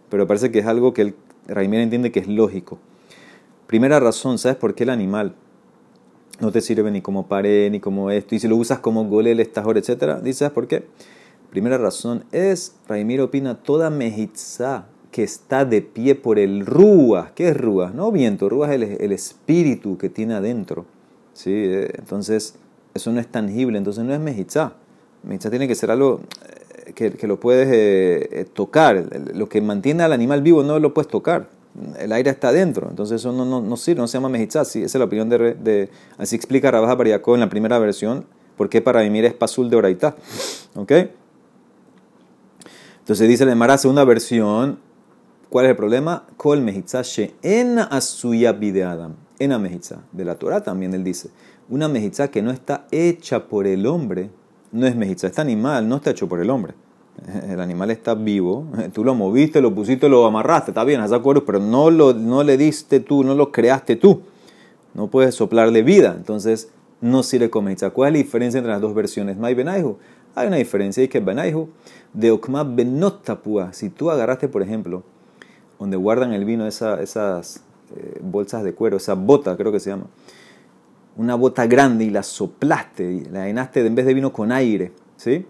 pero 0.10 0.26
parece 0.28 0.50
que 0.50 0.60
es 0.60 0.66
algo 0.66 0.94
que 0.94 1.02
el 1.02 1.16
Raimir 1.48 1.82
entiende 1.82 2.14
que 2.14 2.22
es 2.22 2.28
lógico. 2.30 2.80
Primera 3.68 4.00
razón, 4.00 4.38
¿sabes 4.38 4.56
por 4.56 4.76
qué 4.76 4.84
el 4.84 4.92
animal 4.92 5.36
no 6.40 6.54
te 6.54 6.62
sirve 6.62 6.90
ni 6.90 7.02
como 7.02 7.28
pared, 7.28 7.70
ni 7.70 7.82
como 7.82 8.10
esto? 8.10 8.36
Y 8.36 8.40
si 8.40 8.48
lo 8.48 8.56
usas 8.56 8.80
como 8.80 9.04
golel, 9.04 9.42
estajor, 9.42 9.78
etc. 9.78 10.22
¿Dices 10.24 10.52
por 10.52 10.68
qué? 10.68 10.86
Primera 11.54 11.78
razón 11.78 12.24
es, 12.32 12.74
Raimir 12.88 13.22
opina, 13.22 13.54
toda 13.62 13.92
mejitza 13.92 14.88
que 15.12 15.22
está 15.22 15.66
de 15.66 15.84
pie 15.84 16.16
por 16.16 16.40
el 16.40 16.66
rúa. 16.66 17.32
¿Qué 17.36 17.50
es 17.50 17.56
rúa? 17.56 17.92
No 17.94 18.12
viento, 18.12 18.50
rúa 18.50 18.74
es 18.74 19.00
el, 19.00 19.12
espíritu 19.12 19.96
que 20.00 20.10
tiene 20.10 20.34
adentro. 20.34 20.88
¿sí? 21.34 21.52
Eh, 21.54 21.92
entonces, 22.00 22.56
eso 22.96 23.12
no 23.12 23.20
es 23.20 23.28
tangible, 23.28 23.78
entonces 23.78 24.04
no 24.04 24.16
es 24.16 24.20
mejitza. 24.20 24.74
Mejitza 25.22 25.52
tiene 25.52 25.68
que 25.68 25.76
ser 25.76 25.92
algo 25.92 26.22
eh, 26.88 27.12
que, 27.12 27.28
lo 27.28 27.40
puedes 27.40 27.68
eh, 27.72 28.48
tocar. 28.52 29.08
Lo 29.36 29.48
que 29.48 29.62
mantiene 29.62 30.02
al 30.02 30.12
animal 30.12 30.42
vivo 30.42 30.64
no 30.64 30.80
lo 30.80 30.92
puedes 30.96 31.08
tocar. 31.08 31.50
El 32.00 32.14
aire 32.14 32.32
está 32.32 32.48
adentro, 32.48 32.88
entonces 32.90 33.22
eso 33.22 33.32
no, 33.32 33.62
no, 33.62 33.78
sirve, 33.78 34.02
no 34.02 34.08
se 34.08 34.18
llama 34.18 34.30
mejitza. 34.30 34.66
Sí, 34.66 34.80
esa 34.80 34.98
es 34.98 35.00
la 35.00 35.06
opinión 35.06 35.30
de, 35.30 35.90
así 36.18 36.36
explica 36.36 36.72
Rabaja 36.72 36.98
Pariacó 36.98 37.36
en 37.36 37.42
la 37.42 37.50
primera 37.50 37.78
versión, 37.78 38.26
porque 38.58 38.82
para 38.82 39.02
mimir 39.04 39.26
es 39.26 39.36
pasul 39.36 39.70
de 39.70 39.76
oraita. 39.76 40.16
¿Ok? 40.74 40.92
Entonces 43.04 43.28
dice 43.28 43.44
el 43.44 43.54
Mara, 43.58 43.78
segunda 43.78 44.06
versión, 44.06 44.80
¿cuál 45.50 45.66
es 45.66 45.72
el 45.72 45.76
problema? 45.76 46.24
Kol 46.38 46.62
mejitza 46.62 47.02
en 47.42 47.78
asuya 47.78 48.54
bide 48.54 48.86
Adam. 48.86 49.16
En 49.40 49.50
la 49.50 49.60
mejitza. 49.60 50.04
De 50.14 50.24
la 50.24 50.36
Torah 50.36 50.64
también 50.64 50.94
él 50.94 51.04
dice, 51.04 51.30
una 51.68 51.90
mejitza 51.90 52.30
que 52.30 52.42
no 52.42 52.50
está 52.50 52.88
hecha 52.92 53.50
por 53.50 53.68
el 53.68 53.88
hombre, 53.88 54.30
no 54.72 54.88
es 54.88 54.96
mejitza. 54.96 55.28
Este 55.28 55.42
animal 55.42 55.90
no 55.90 55.98
está 55.98 56.12
hecho 56.12 56.30
por 56.30 56.40
el 56.40 56.50
hombre. 56.50 56.76
El 57.50 57.60
animal 57.60 57.92
está 57.92 58.16
vivo, 58.16 58.68
tú 58.94 59.04
lo 59.04 59.14
moviste, 59.16 59.60
lo 59.60 59.76
pusiste, 59.76 60.08
lo 60.08 60.26
amarraste, 60.26 60.72
está 60.72 60.86
bien, 60.86 61.02
¿estás 61.02 61.20
acuerdo? 61.20 61.44
Pero 61.44 61.60
no, 61.60 61.92
lo, 61.92 62.14
no 62.14 62.42
le 62.42 62.56
diste 62.56 63.02
tú, 63.02 63.26
no 63.26 63.36
lo 63.36 63.52
creaste 63.52 63.98
tú. 63.98 64.22
No 64.94 65.08
puedes 65.08 65.36
soplarle 65.36 65.84
vida, 65.84 66.14
entonces 66.18 66.70
no 67.02 67.22
sirve 67.22 67.50
como 67.50 67.66
mejitza. 67.66 67.90
¿Cuál 67.90 68.08
es 68.08 68.14
la 68.14 68.24
diferencia 68.24 68.58
entre 68.60 68.72
las 68.72 68.80
dos 68.80 68.96
versiones? 68.96 69.38
Mai 69.38 69.56
Benaihu. 69.56 69.98
Hay 70.36 70.48
una 70.48 70.58
diferencia, 70.58 71.04
y 71.04 71.08
que 71.08 71.20
Benaihu 71.20 71.70
de 72.14 72.32
Okma 72.32 72.64
Benot 72.64 73.24
Tapua. 73.24 73.74
Si 73.74 73.90
tú 73.90 74.10
agarraste, 74.10 74.48
por 74.48 74.62
ejemplo, 74.62 75.04
donde 75.80 75.98
guardan 75.98 76.34
el 76.34 76.46
vino, 76.46 76.66
esas 76.66 77.64
eh, 77.96 78.20
bolsas 78.22 78.64
de 78.64 78.74
cuero, 78.74 78.98
esa 78.98 79.14
bota, 79.14 79.56
creo 79.58 79.72
que 79.72 79.80
se 79.80 79.92
llama, 79.92 80.06
una 81.16 81.36
bota 81.36 81.68
grande 81.68 82.06
y 82.06 82.10
la 82.10 82.24
soplaste, 82.24 83.28
la 83.32 83.46
llenaste 83.46 83.86
en 83.86 83.94
vez 83.94 84.06
de 84.06 84.14
vino 84.16 84.34
con 84.34 84.52
aire, 84.52 84.92
¿sí? 85.18 85.46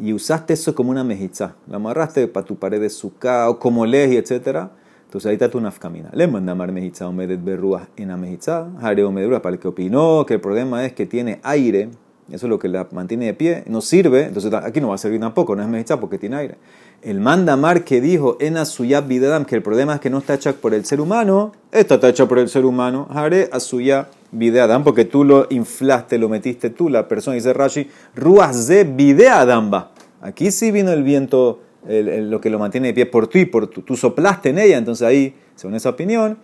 Y 0.00 0.12
usaste 0.12 0.52
eso 0.52 0.74
como 0.74 0.90
una 0.90 1.02
mejizá. 1.02 1.56
La 1.66 1.76
amarraste 1.76 2.28
para 2.28 2.44
tu 2.44 2.56
pared 2.56 2.80
de 2.80 2.90
suca 2.90 3.48
o 3.48 3.58
como 3.58 3.86
leji, 3.86 4.16
etc. 4.16 4.68
Entonces 5.06 5.26
ahí 5.26 5.32
está 5.32 5.50
tu 5.50 5.60
nafkamina. 5.60 6.10
Le 6.12 6.28
manda 6.28 6.54
mar 6.54 6.70
mejizá 6.70 7.08
o 7.08 7.12
medet 7.12 7.42
berruas 7.42 7.88
en 7.96 8.08
la 8.08 8.16
mejizá. 8.16 8.68
Jareo 8.80 9.10
medura 9.10 9.42
para 9.42 9.56
que 9.56 9.66
opinó 9.66 10.24
que 10.26 10.34
el 10.34 10.40
problema 10.40 10.84
es 10.84 10.92
que 10.92 11.06
tiene 11.06 11.40
aire 11.42 11.90
eso 12.30 12.46
es 12.46 12.50
lo 12.50 12.58
que 12.58 12.68
la 12.68 12.86
mantiene 12.92 13.26
de 13.26 13.34
pie, 13.34 13.64
no 13.66 13.80
sirve, 13.80 14.24
entonces 14.24 14.52
aquí 14.52 14.80
no 14.80 14.88
va 14.88 14.96
a 14.96 14.98
servir 14.98 15.20
tampoco, 15.20 15.56
no 15.56 15.62
es 15.62 15.68
mejizá 15.68 15.98
porque 15.98 16.18
tiene 16.18 16.36
aire. 16.36 16.54
El 17.00 17.20
mandamar 17.20 17.84
que 17.84 18.00
dijo 18.00 18.36
en 18.40 18.56
Asuyab 18.56 19.06
Bidadam 19.06 19.44
que 19.44 19.54
el 19.54 19.62
problema 19.62 19.94
es 19.94 20.00
que 20.00 20.10
no 20.10 20.18
está 20.18 20.34
hecha 20.34 20.52
por 20.52 20.74
el 20.74 20.84
ser 20.84 21.00
humano, 21.00 21.52
esta 21.72 21.94
está 21.94 22.08
hecha 22.08 22.26
por 22.26 22.38
el 22.38 22.48
ser 22.48 22.64
humano, 22.64 23.08
Hare 23.10 23.48
Asuyab 23.52 24.08
Bidadam, 24.30 24.84
porque 24.84 25.04
tú 25.04 25.24
lo 25.24 25.46
inflaste, 25.50 26.18
lo 26.18 26.28
metiste 26.28 26.70
tú, 26.70 26.88
la 26.88 27.08
persona, 27.08 27.34
dice 27.34 27.52
Rashi, 27.52 27.88
Ruas 28.14 28.66
de 28.66 28.84
Bideadamba. 28.84 29.92
Aquí 30.20 30.50
sí 30.50 30.70
vino 30.70 30.92
el 30.92 31.02
viento, 31.02 31.62
lo 31.86 32.40
que 32.40 32.50
lo 32.50 32.58
mantiene 32.58 32.88
de 32.88 32.94
pie 32.94 33.06
por 33.06 33.28
ti, 33.28 33.46
por 33.46 33.68
tú, 33.68 33.82
tú 33.82 33.96
soplaste 33.96 34.50
en 34.50 34.58
ella, 34.58 34.76
entonces 34.76 35.06
ahí, 35.06 35.34
según 35.54 35.76
esa 35.76 35.90
opinión, 35.90 36.36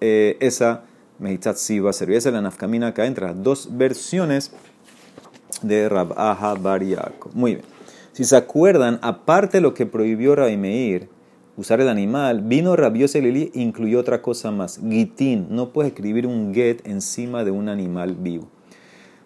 eh, 0.00 0.36
esa 0.40 0.82
Mejizat 1.18 1.56
sí 1.56 1.80
va 1.80 1.90
a 1.90 1.92
servir. 1.92 2.16
Esa 2.16 2.28
es 2.30 2.34
la 2.34 2.42
nafkamina 2.42 2.88
acá 2.88 3.06
entre 3.06 3.26
las 3.26 3.42
dos 3.42 3.68
versiones 3.72 4.52
de 5.62 5.88
Rabaja 5.88 6.54
Bariaco. 6.54 7.30
Muy 7.34 7.56
bien. 7.56 7.64
Si 8.12 8.24
se 8.24 8.36
acuerdan, 8.36 8.98
aparte 9.02 9.58
de 9.58 9.60
lo 9.60 9.74
que 9.74 9.86
prohibió 9.86 10.36
Rabbi 10.36 10.56
Meir, 10.56 11.08
usar 11.56 11.80
el 11.80 11.88
animal, 11.88 12.42
vino 12.42 12.76
Rabiosa 12.76 13.18
Lili 13.18 13.50
incluyó 13.54 14.00
otra 14.00 14.22
cosa 14.22 14.50
más. 14.50 14.80
Gitín, 14.88 15.48
no 15.50 15.72
puedes 15.72 15.92
escribir 15.92 16.26
un 16.26 16.54
get 16.54 16.86
encima 16.86 17.44
de 17.44 17.50
un 17.50 17.68
animal 17.68 18.14
vivo. 18.14 18.48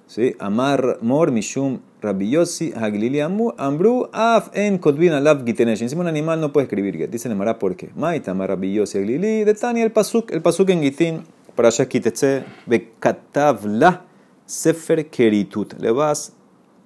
¿Sí? 0.06 0.35
Amar 0.38 0.99
mor 1.02 1.30
mishum 1.32 1.80
rabiosi 2.00 2.73
haglili 2.75 3.20
ambru 3.20 4.08
af 4.11 4.49
en 4.54 4.78
kodvin 4.78 5.12
alav 5.12 5.44
gitenesh. 5.44 5.82
Encima 5.82 6.00
un 6.00 6.08
animal 6.08 6.40
no 6.40 6.50
puedes 6.50 6.66
escribir 6.66 6.97
get. 6.97 7.11
Dice 7.11 7.28
Nemara 7.28 7.58
por 7.58 7.76
qué. 7.76 7.90
Maita 7.94 8.30
amar 8.30 8.49
rabiosi 8.49 8.97
haglili 8.97 9.44
de 9.44 9.52
Tani 9.52 9.82
el 9.82 9.92
pasuk, 9.92 10.32
el 10.32 10.40
pasuk 10.40 10.70
en 10.70 10.80
gitín. 10.80 11.25
Para 11.54 11.68
allá 11.68 11.87
kitetse 11.87 12.44
bekatavla 12.64 14.08
sefer 14.49 15.09
keritut. 15.09 15.75
Le 15.78 15.93
vas 15.93 16.33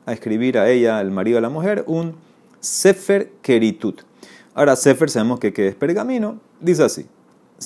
a 0.04 0.12
escribir 0.12 0.58
a 0.58 0.68
ella, 0.68 0.98
al 0.98 1.10
marido 1.10 1.36
de 1.36 1.42
la 1.42 1.48
mujer, 1.48 1.84
un 1.86 2.14
Sefer 2.60 3.32
Keritut. 3.42 4.02
Ahora, 4.54 4.76
Sefer 4.76 5.10
sabemos 5.10 5.40
que, 5.40 5.52
es 5.68 5.74
pergamino. 5.74 6.38
Dice 6.60 6.84
así, 6.84 7.06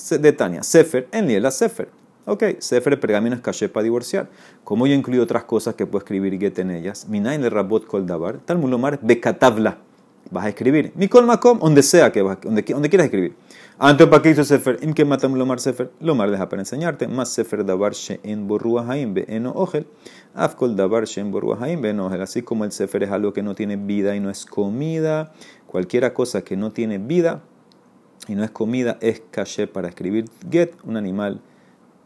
de 0.09 0.31
Tania, 0.31 0.63
Sefer, 0.63 1.07
en 1.11 1.41
la 1.41 1.51
Sefer. 1.51 1.89
Ok, 2.25 2.43
Sefer 2.59 2.99
pergamino 2.99 3.35
es 3.35 3.41
caché 3.41 3.69
para 3.69 3.83
divorciar. 3.83 4.27
Como 4.63 4.87
yo 4.87 4.93
incluyo 4.93 5.23
otras 5.23 5.43
cosas 5.43 5.75
que 5.75 5.85
puedo 5.85 6.03
escribir 6.03 6.37
get 6.39 6.57
en 6.59 6.71
ellas, 6.71 7.07
Minain 7.07 7.41
le 7.41 7.49
rabot 7.49 7.85
kol 7.85 8.05
davar, 8.05 8.39
talmulomar 8.39 8.99
bekatabla. 9.01 9.77
Vas 10.31 10.45
a 10.45 10.49
escribir. 10.49 10.91
Mikol 10.95 11.25
makom, 11.25 11.59
donde 11.59 11.83
sea 11.83 12.11
que 12.11 12.21
vas, 12.21 12.39
donde, 12.41 12.63
donde 12.63 12.89
quieras 12.89 13.05
escribir. 13.05 13.35
Antes 13.79 14.07
para 14.07 14.23
que 14.23 14.31
hizo 14.31 14.43
Sefer, 14.43 14.79
im 14.81 14.95
que 14.95 15.05
matam 15.05 15.35
lomar 15.35 15.59
Sefer, 15.59 15.91
lomar 15.99 16.31
deja 16.31 16.49
para 16.49 16.63
enseñarte, 16.63 17.07
más 17.07 17.29
Sefer 17.29 17.63
davar 17.63 17.93
en 18.23 18.47
borrua 18.47 18.91
haim 18.91 19.13
be 19.13 19.25
eno 19.27 19.51
ogel, 19.51 19.85
afkol 20.33 20.75
davar 20.75 21.03
en 21.15 21.31
borrua 21.31 21.59
haim 21.61 21.79
be 21.81 21.89
eno 21.91 22.07
ogel. 22.07 22.23
Así 22.23 22.41
como 22.41 22.65
el 22.65 22.71
Sefer 22.71 23.03
es 23.03 23.11
algo 23.11 23.33
que 23.33 23.43
no 23.43 23.53
tiene 23.53 23.75
vida 23.75 24.15
y 24.15 24.19
no 24.19 24.31
es 24.31 24.47
comida, 24.47 25.31
cualquiera 25.67 26.15
cosa 26.15 26.41
que 26.41 26.57
no 26.57 26.71
tiene 26.71 26.97
vida 26.97 27.43
y 28.27 28.33
no 28.33 28.43
es 28.43 28.49
comida 28.49 28.97
es 28.99 29.21
caché 29.29 29.67
para 29.67 29.89
escribir 29.89 30.25
get, 30.49 30.73
un 30.83 30.97
animal 30.97 31.39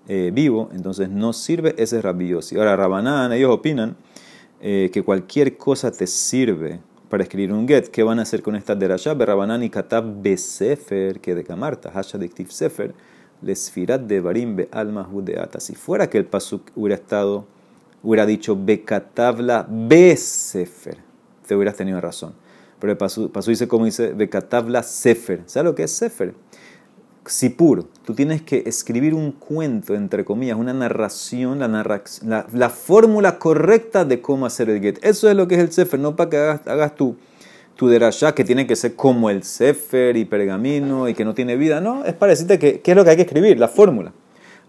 eh, 0.09 0.31
vivo, 0.33 0.69
entonces 0.73 1.07
no 1.07 1.31
sirve 1.31 1.73
ese 1.77 2.01
rabiosi. 2.01 2.57
Ahora, 2.57 2.75
Rabanán, 2.75 3.31
ellos 3.31 3.49
opinan 3.49 3.95
eh, 4.59 4.89
que 4.91 5.03
cualquier 5.03 5.55
cosa 5.55 5.89
te 5.89 6.05
sirve 6.05 6.81
para 7.11 7.23
escribir 7.23 7.51
un 7.51 7.67
get. 7.67 7.89
¿Qué 7.89 8.03
van 8.03 8.19
a 8.19 8.21
hacer 8.21 8.41
con 8.41 8.55
esta 8.55 8.73
derashá? 8.73 9.13
Berrabanán 9.13 9.61
y 9.61 9.69
katab 9.69 10.23
besefer, 10.23 11.19
que 11.19 11.35
de 11.35 11.43
kamarta, 11.43 11.91
hasha 11.93 12.17
dictiv 12.17 12.49
sefer, 12.51 12.95
lesfirat 13.41 14.01
de 14.01 14.21
barim 14.21 14.55
be 14.55 14.69
alma. 14.71 15.07
Si 15.59 15.75
fuera 15.75 16.09
que 16.09 16.17
el 16.17 16.25
pasuk 16.25 16.71
hubiera 16.73 16.95
estado, 16.95 17.45
hubiera 18.01 18.25
dicho 18.25 18.57
bekatabla 18.57 19.67
besefer, 19.69 20.97
te 21.45 21.53
hubieras 21.53 21.75
tenido 21.75 21.99
razón. 21.99 22.33
Pero 22.79 22.93
el 22.93 22.97
pasuk, 22.97 23.37
dice 23.45 23.67
como 23.67 23.85
dice 23.85 24.13
bekatabla 24.13 24.81
sefer. 24.81 25.43
¿Sabes 25.47 25.65
lo 25.65 25.75
que 25.75 25.83
es 25.83 25.91
sefer? 25.91 26.33
Sipur, 27.25 27.87
tú 28.03 28.15
tienes 28.15 28.41
que 28.41 28.63
escribir 28.65 29.13
un 29.13 29.31
cuento, 29.31 29.93
entre 29.93 30.25
comillas, 30.25 30.57
una 30.57 30.73
narración, 30.73 31.59
la, 31.59 32.47
la, 32.51 32.69
fórmula 32.69 33.37
correcta 33.37 34.05
de 34.05 34.21
cómo 34.21 34.47
hacer 34.47 34.69
el 34.71 34.81
get. 34.81 34.97
Eso 35.03 35.29
es 35.29 35.35
lo 35.35 35.47
que 35.47 35.55
es 35.55 35.61
el 35.61 35.71
sefer, 35.71 35.99
no 35.99 36.15
para 36.15 36.29
que 36.31 36.37
hagas, 36.37 36.67
hagas 36.67 36.95
tu, 36.95 37.15
tu 37.75 37.89
que 38.35 38.43
tiene 38.43 38.65
que 38.65 38.75
ser 38.75 38.95
como 38.95 39.29
el 39.29 39.43
sefer 39.43 40.17
y 40.17 40.25
pergamino 40.25 41.07
y 41.07 41.13
que 41.13 41.23
no 41.23 41.35
tiene 41.35 41.57
vida. 41.57 41.79
No, 41.79 42.03
es 42.05 42.13
para 42.13 42.31
decirte 42.31 42.57
que, 42.57 42.81
qué 42.81 42.91
es 42.91 42.97
lo 42.97 43.03
que 43.03 43.11
hay 43.11 43.15
que 43.15 43.23
escribir, 43.23 43.59
la 43.59 43.67
fórmula. 43.67 44.13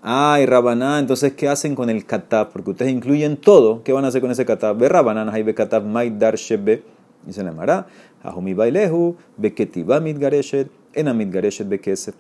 Ah, 0.03 0.39
y 0.43 0.47
Rabaná, 0.47 0.99
entonces, 0.99 1.33
¿qué 1.33 1.49
hacen 1.49 1.75
con 1.75 1.89
el 1.89 2.05
katab? 2.05 2.53
Porque 2.53 2.71
ustedes 2.73 2.93
incluyen 2.93 3.39
todo. 3.39 3.83
¿Qué 3.83 3.93
van 3.93 4.05
a 4.05 4.09
hacer 4.09 4.21
con 4.21 4.31
ese 4.31 4.45
katab? 4.45 4.77
Ve 4.77 4.89
Rabaná, 4.89 5.31
hay 5.33 5.43
be 5.43 5.55
katab 5.55 5.85
dar 6.19 6.37
shebe. 6.37 6.83
Y 7.27 7.33
se 7.33 7.43
le 7.43 7.51
llamará. 7.51 7.87
Ahumi 8.23 8.53
bailehu, 8.53 9.17
be 9.37 9.55
ketiba 9.55 10.01
mitgareshet, 10.01 10.69
ena 10.93 11.15
mitgareshet 11.15 11.69
be 11.69 11.81
kesef 11.81 12.15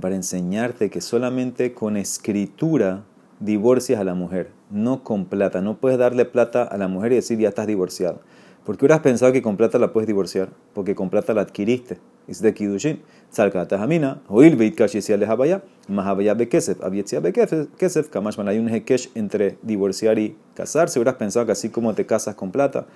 para 0.00 0.14
enseñarte 0.14 0.90
que 0.90 1.00
solamente 1.00 1.72
con 1.72 1.96
escritura 1.96 3.04
divorcias 3.40 4.00
a 4.00 4.04
la 4.04 4.14
mujer, 4.14 4.50
no 4.70 5.02
con 5.02 5.26
plata. 5.26 5.60
No 5.60 5.76
puedes 5.76 5.98
darle 5.98 6.24
plata 6.24 6.62
a 6.62 6.76
la 6.78 6.88
mujer 6.88 7.12
y 7.12 7.16
decir 7.16 7.38
ya 7.38 7.48
estás 7.48 7.66
divorciado. 7.66 8.20
¿Por 8.64 8.78
qué 8.78 8.86
hubieras 8.86 9.00
pensado 9.00 9.30
que 9.32 9.42
con 9.42 9.58
plata 9.58 9.78
la 9.78 9.92
puedes 9.92 10.06
divorciar? 10.06 10.48
Porque 10.72 10.94
con 10.94 11.10
plata 11.10 11.34
la 11.34 11.42
adquiriste. 11.42 11.98
Es 12.26 12.40
de 12.40 12.54
Kidushin. 12.54 13.02
Salkata 13.28 13.78
Jamina, 13.78 14.22
Oil 14.28 14.56
Beit 14.56 14.74
Kashisia 14.74 15.18
le 15.18 15.26
Habaya, 15.26 15.62
Mahabaya 15.88 16.32
Bekesef, 16.34 16.82
Abietzia 16.82 17.20
Bekesef, 17.20 18.08
Kamashman. 18.08 18.48
Hay 18.48 18.58
un 18.58 18.68
hekesh 18.68 19.10
entre 19.14 19.58
divorciar 19.60 20.18
y 20.18 20.36
casarse. 20.54 20.98
Hubieras 20.98 21.16
pensado 21.16 21.44
que 21.44 21.52
así 21.52 21.68
como 21.68 21.92
te 21.94 22.06
casas 22.06 22.36
con 22.36 22.52
plata, 22.52 22.86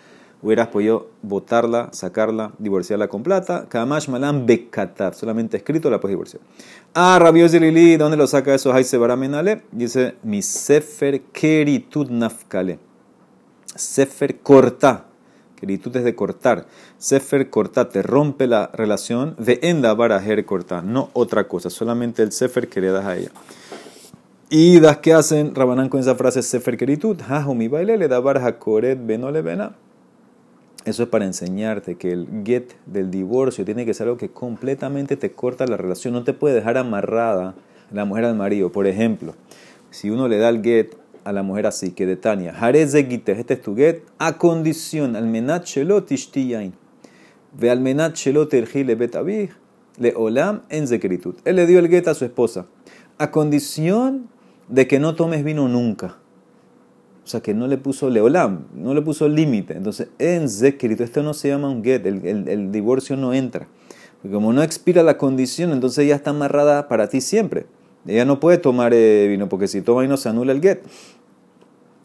hubieras 0.43 0.69
podido 0.69 1.09
botarla, 1.23 1.88
sacarla, 1.93 2.52
divorciarla 2.59 3.09
con 3.09 3.23
plata. 3.23 3.67
Kamash 3.69 4.09
malam 4.09 4.47
solamente 5.12 5.57
escrito 5.57 5.90
la 5.90 6.00
puedes 6.00 6.12
divorciar. 6.12 6.40
Ah, 6.95 7.18
Rabiosi 7.21 7.61
Lili, 7.61 7.97
¿dónde 7.97 8.16
lo 8.16 8.26
saca 8.26 8.54
eso? 8.54 8.73
Haise 8.73 8.97
Baramenale. 8.97 9.62
Dice, 9.71 10.16
mi 10.23 10.42
sefer 10.42 11.21
keritut 11.33 12.11
nafkale. 12.11 12.78
Sefer 13.76 14.38
corta. 14.40 15.04
Keritud 15.54 15.95
es 15.97 16.04
de 16.04 16.14
cortar. 16.14 16.66
Sefer 16.99 17.50
corta 17.50 17.88
te 17.88 18.02
rompe 18.02 18.47
la 18.47 18.71
relación 18.73 19.35
de 19.38 19.59
en 19.62 19.83
la 19.83 19.95
barajer 19.95 20.45
corta, 20.45 20.83
no 20.83 21.11
otra 21.12 21.49
cosa, 21.49 21.68
solamente 21.68 22.23
el 22.23 22.33
sefer 22.33 22.68
que 22.68 22.80
le 22.80 22.90
das 22.90 23.04
a 23.04 23.16
ella. 23.16 23.30
Y 24.50 24.80
das 24.80 24.99
que 24.99 25.12
hacen 25.12 25.54
Rabanán 25.54 25.88
con 25.88 26.00
esa 26.00 26.14
frase 26.14 26.42
sefer 26.42 26.76
keritut, 26.76 27.21
mi 27.54 27.68
baile 27.68 27.99
le 27.99 28.09
da 28.09 28.21
baraja 28.21 28.59
coret 28.59 28.99
benole. 29.04 29.42
Eso 30.85 31.03
es 31.03 31.09
para 31.09 31.25
enseñarte 31.25 31.97
que 31.97 32.13
el 32.13 32.29
get 32.45 32.73
del 32.87 33.11
divorcio 33.11 33.65
tiene 33.65 33.85
que 33.85 33.95
ser 33.95 34.05
algo 34.05 34.17
que 34.17 34.31
completamente 34.31 35.17
te 35.17 35.33
corta 35.33 35.67
la 35.67 35.77
relación, 35.77 36.15
no 36.15 36.25
te 36.25 36.33
puede 36.33 36.55
dejar 36.55 36.79
amarrada 36.79 37.55
la 37.93 38.05
mujer 38.05 38.25
al 38.25 38.37
marido. 38.37 38.73
Por 38.73 38.87
ejemplo, 38.87 39.35
si 39.91 40.11
uno 40.11 40.29
le 40.29 40.39
da 40.39 40.49
el 40.49 40.63
get 40.63 40.97
a 41.25 41.33
la 41.33 41.43
mujer 41.43 41.67
así, 41.67 41.91
que 41.91 42.07
de 42.07 42.17
Tania, 42.17 42.55
este 42.73 43.53
es 43.55 43.63
tu 43.63 43.77
get, 43.77 44.03
a 44.19 44.39
condición, 44.39 45.15
al 45.17 45.27
menat 45.27 45.67
shelot 45.67 46.11
ishtiyain, 46.11 46.73
ve 47.53 47.71
al 47.71 47.81
menat 47.81 48.15
shelot 48.15 48.53
le 49.99 50.15
olam 50.15 50.63
en 50.69 50.87
zekritut. 50.87 51.41
Él 51.45 51.57
le 51.57 51.67
dio 51.67 51.81
el 51.81 51.89
get 51.89 52.09
a 52.09 52.15
su 52.15 52.25
esposa, 52.25 52.67
a 53.19 53.31
condición 53.31 54.29
de 54.69 54.87
que 54.87 54.99
no 54.99 55.15
tomes 55.17 55.45
vino 55.45 55.69
nunca. 55.69 56.19
O 57.29 57.31
sea, 57.31 57.43
que 57.43 57.53
no 57.53 57.67
le 57.67 57.77
puso 57.77 58.09
leolam, 58.09 58.69
no 58.75 58.95
le 58.95 59.03
puso 59.03 59.29
límite. 59.29 59.75
Entonces, 59.75 60.09
en 60.19 60.49
zekritut, 60.49 61.03
esto 61.03 61.23
no 61.23 61.35
se 61.35 61.49
llama 61.49 61.69
un 61.69 61.85
get, 61.85 62.07
el, 62.07 62.73
divorcio 62.73 63.19
no 63.19 63.35
entra. 63.35 63.69
Porque 64.23 64.33
como 64.35 64.51
no 64.55 64.63
expira 64.63 65.03
la 65.03 65.19
condición, 65.19 65.73
entonces 65.73 66.09
ya 66.09 66.15
está 66.15 66.31
amarrada 66.31 66.89
para 66.89 67.11
ti 67.11 67.21
siempre. 67.21 67.67
Ella 68.07 68.25
no 68.25 68.41
puede 68.41 68.57
tomar 68.57 68.95
eh, 68.95 69.27
vino, 69.29 69.47
porque 69.47 69.69
si 69.69 69.83
toma 69.83 70.01
vino 70.01 70.17
se 70.17 70.31
anula 70.31 70.53
el 70.53 70.63
get 70.63 70.79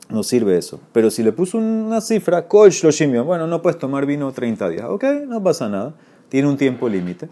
no 0.10 0.24
sirve 0.24 0.58
eso. 0.58 0.82
Pero 0.92 1.10
si 1.10 1.24
le 1.24 1.32
puso 1.32 1.58
una 1.58 2.02
cifra, 2.02 2.46
bueno, 2.50 3.48
no 3.48 3.62
puedes 3.62 3.80
tomar 3.80 4.06
vino 4.06 4.30
30 4.30 4.68
días, 4.68 4.86
ok, 4.90 5.06
no 5.26 5.42
pasa 5.42 5.70
nada, 5.70 5.94
tiene 6.28 6.50
un 6.50 6.58
tiempo 6.58 6.90
límite. 6.90 7.30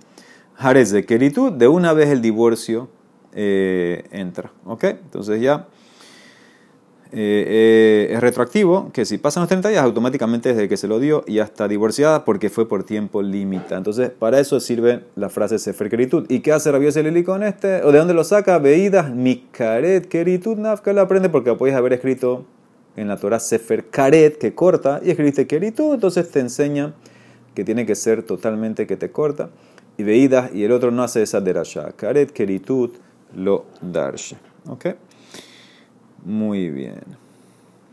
Jarez 0.56 0.92
de 0.92 1.06
Keritud, 1.06 1.52
de 1.52 1.68
una 1.68 1.92
vez 1.92 2.08
el 2.08 2.22
divorcio 2.22 2.88
eh, 3.34 4.06
entra, 4.12 4.54
ok, 4.64 4.86
entonces 4.86 5.42
ya 5.42 5.68
eh, 7.14 8.08
eh, 8.10 8.14
es 8.14 8.22
retroactivo, 8.22 8.90
que 8.94 9.04
si 9.04 9.18
pasan 9.18 9.42
los 9.42 9.50
30 9.50 9.68
días, 9.70 9.84
automáticamente 9.84 10.50
desde 10.50 10.70
que 10.70 10.78
se 10.78 10.88
lo 10.88 11.00
dio 11.00 11.26
ya 11.26 11.44
está 11.44 11.68
divorciada 11.68 12.24
porque 12.24 12.50
fue 12.50 12.70
por 12.70 12.84
tiempo 12.84 13.22
límite. 13.22 13.76
Entonces, 13.76 14.12
para 14.12 14.40
eso 14.40 14.60
sirve 14.62 15.04
la 15.16 15.30
frase 15.30 15.60
Sefer 15.60 15.90
Keritud. 15.90 16.26
¿Y 16.30 16.40
qué 16.40 16.54
hace 16.54 16.72
Rabio 16.72 16.92
Selili 16.92 17.24
con 17.24 17.44
este? 17.44 17.84
¿O 17.84 17.92
de 17.92 18.00
dónde 18.00 18.14
lo 18.14 18.24
saca? 18.24 18.60
Veídas, 18.60 19.14
Mikaret 19.14 20.08
Keritud, 20.08 20.58
Nafka 20.58 20.94
lo 20.94 21.02
aprende 21.02 21.28
porque 21.28 21.54
podéis 21.54 21.76
haber 21.76 21.94
escrito 21.94 22.46
en 22.96 23.08
la 23.08 23.18
Torah 23.18 23.40
Sefer 23.40 23.90
Karet, 23.90 24.38
que 24.38 24.54
corta, 24.54 25.02
y 25.04 25.10
escribiste 25.10 25.48
Keritud, 25.48 25.94
entonces 25.94 26.30
te 26.30 26.40
enseña 26.40 26.94
que 27.54 27.64
tiene 27.64 27.86
que 27.86 27.96
ser 27.96 28.24
totalmente 28.24 28.88
que 28.88 28.96
te 28.96 29.12
corta. 29.12 29.50
Y 29.98 30.04
veídas, 30.04 30.52
y 30.54 30.64
el 30.64 30.72
otro 30.72 30.92
no 30.92 31.04
hace 31.04 31.22
esa 31.22 31.42
derasha. 31.42 31.92
Karet, 31.92 32.32
Keritud, 32.32 32.92
lo 33.36 33.66
darsha. 33.82 34.38
¿Ok? 34.68 34.88
Muy 36.24 36.70
bien. 36.70 37.02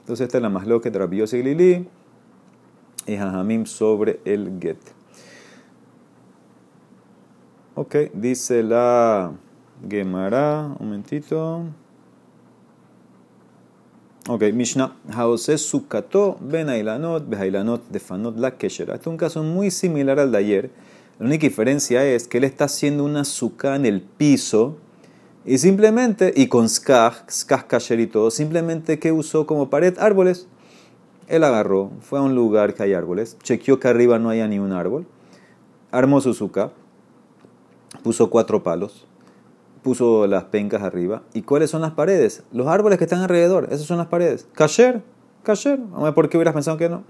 Entonces 0.00 0.24
esta 0.24 0.38
es 0.38 0.42
la 0.42 0.48
más 0.48 0.66
loca 0.66 0.90
de 0.90 0.98
Rabbi 0.98 1.22
y 1.22 1.42
Lili 1.42 1.88
y 3.06 3.16
Jajamim 3.16 3.66
sobre 3.66 4.20
el 4.24 4.58
get. 4.60 4.78
Ok, 7.74 7.94
dice 8.12 8.62
la 8.62 9.32
Gemara, 9.88 10.74
un 10.78 10.86
momentito. 10.86 11.64
Ok, 14.28 14.42
Mishnah. 14.52 14.96
Haose 15.14 15.56
sukato 15.56 16.36
ben 16.40 16.68
ailanot, 16.68 17.28
behailanot 17.28 17.88
defanot 17.88 18.36
la 18.36 18.58
keshera. 18.58 18.94
Este 18.94 19.08
es 19.08 19.12
un 19.12 19.16
caso 19.16 19.42
muy 19.42 19.70
similar 19.70 20.18
al 20.18 20.32
de 20.32 20.38
ayer. 20.38 20.70
La 21.18 21.26
única 21.26 21.46
diferencia 21.46 22.04
es 22.04 22.28
que 22.28 22.38
él 22.38 22.44
está 22.44 22.64
haciendo 22.64 23.04
una 23.04 23.24
suka 23.24 23.76
en 23.76 23.86
el 23.86 24.02
piso 24.02 24.76
y 25.48 25.58
simplemente, 25.58 26.32
y 26.36 26.48
con 26.48 26.68
skaj, 26.68 27.24
skaj 27.30 27.66
kasher 27.66 28.00
y 28.00 28.06
todo, 28.06 28.30
simplemente 28.30 28.98
que 28.98 29.12
usó 29.12 29.46
como 29.46 29.70
pared 29.70 29.98
árboles. 29.98 30.46
Él 31.26 31.42
agarró, 31.42 31.90
fue 32.00 32.18
a 32.18 32.22
un 32.22 32.34
lugar 32.34 32.74
que 32.74 32.82
hay 32.82 32.94
árboles, 32.94 33.36
chequeó 33.42 33.80
que 33.80 33.88
arriba 33.88 34.18
no 34.18 34.30
haya 34.30 34.46
ni 34.46 34.58
un 34.58 34.72
árbol, 34.72 35.06
armó 35.90 36.20
su 36.20 36.50
puso 38.02 38.30
cuatro 38.30 38.62
palos, 38.62 39.06
puso 39.82 40.26
las 40.26 40.44
pencas 40.44 40.82
arriba. 40.82 41.22
¿Y 41.32 41.42
cuáles 41.42 41.70
son 41.70 41.80
las 41.80 41.92
paredes? 41.92 42.42
Los 42.52 42.66
árboles 42.66 42.98
que 42.98 43.04
están 43.04 43.20
alrededor, 43.20 43.68
esas 43.70 43.86
son 43.86 43.98
las 43.98 44.06
paredes. 44.08 44.46
Kasher, 44.52 45.02
kasher. 45.42 45.80
Por 46.14 46.28
qué 46.28 46.36
hubieras 46.36 46.54
pensado 46.54 46.76
que 46.76 46.88
no. 46.88 47.04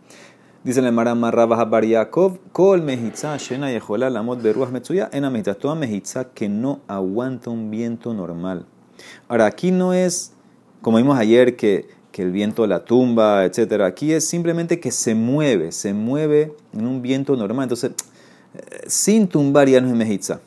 Dice 0.68 0.80
el 0.80 0.92
Marama 0.92 1.30
Rabba 1.30 1.64
Bar 1.64 1.82
Yaakov, 1.82 2.40
Kol 2.52 2.82
mejitza 2.82 3.34
shena 3.38 3.70
yehola 3.72 4.10
lamot 4.10 4.42
beruach 4.42 4.70
metzuya, 4.70 5.08
ena 5.14 5.30
mejitza. 5.30 5.54
Toda 5.54 5.74
mejitza 5.74 6.24
que 6.34 6.50
no 6.50 6.80
aguanta 6.86 7.48
un 7.48 7.70
viento 7.70 8.12
normal. 8.12 8.66
Ahora, 9.28 9.46
aquí 9.46 9.70
no 9.70 9.94
es, 9.94 10.34
como 10.82 10.98
vimos 10.98 11.18
ayer, 11.18 11.56
que, 11.56 11.88
que 12.12 12.20
el 12.20 12.32
viento 12.32 12.66
la 12.66 12.84
tumba, 12.84 13.46
etc. 13.46 13.80
Aquí 13.80 14.12
es 14.12 14.28
simplemente 14.28 14.78
que 14.78 14.90
se 14.90 15.14
mueve, 15.14 15.72
se 15.72 15.94
mueve 15.94 16.52
en 16.74 16.86
un 16.86 17.00
viento 17.00 17.34
normal. 17.34 17.62
Entonces, 17.62 17.92
eh, 18.52 18.84
sin 18.88 19.26
tumbar 19.26 19.70
ya 19.70 19.80
no 19.80 19.88
es 19.88 19.94
mejitza. 19.94 20.42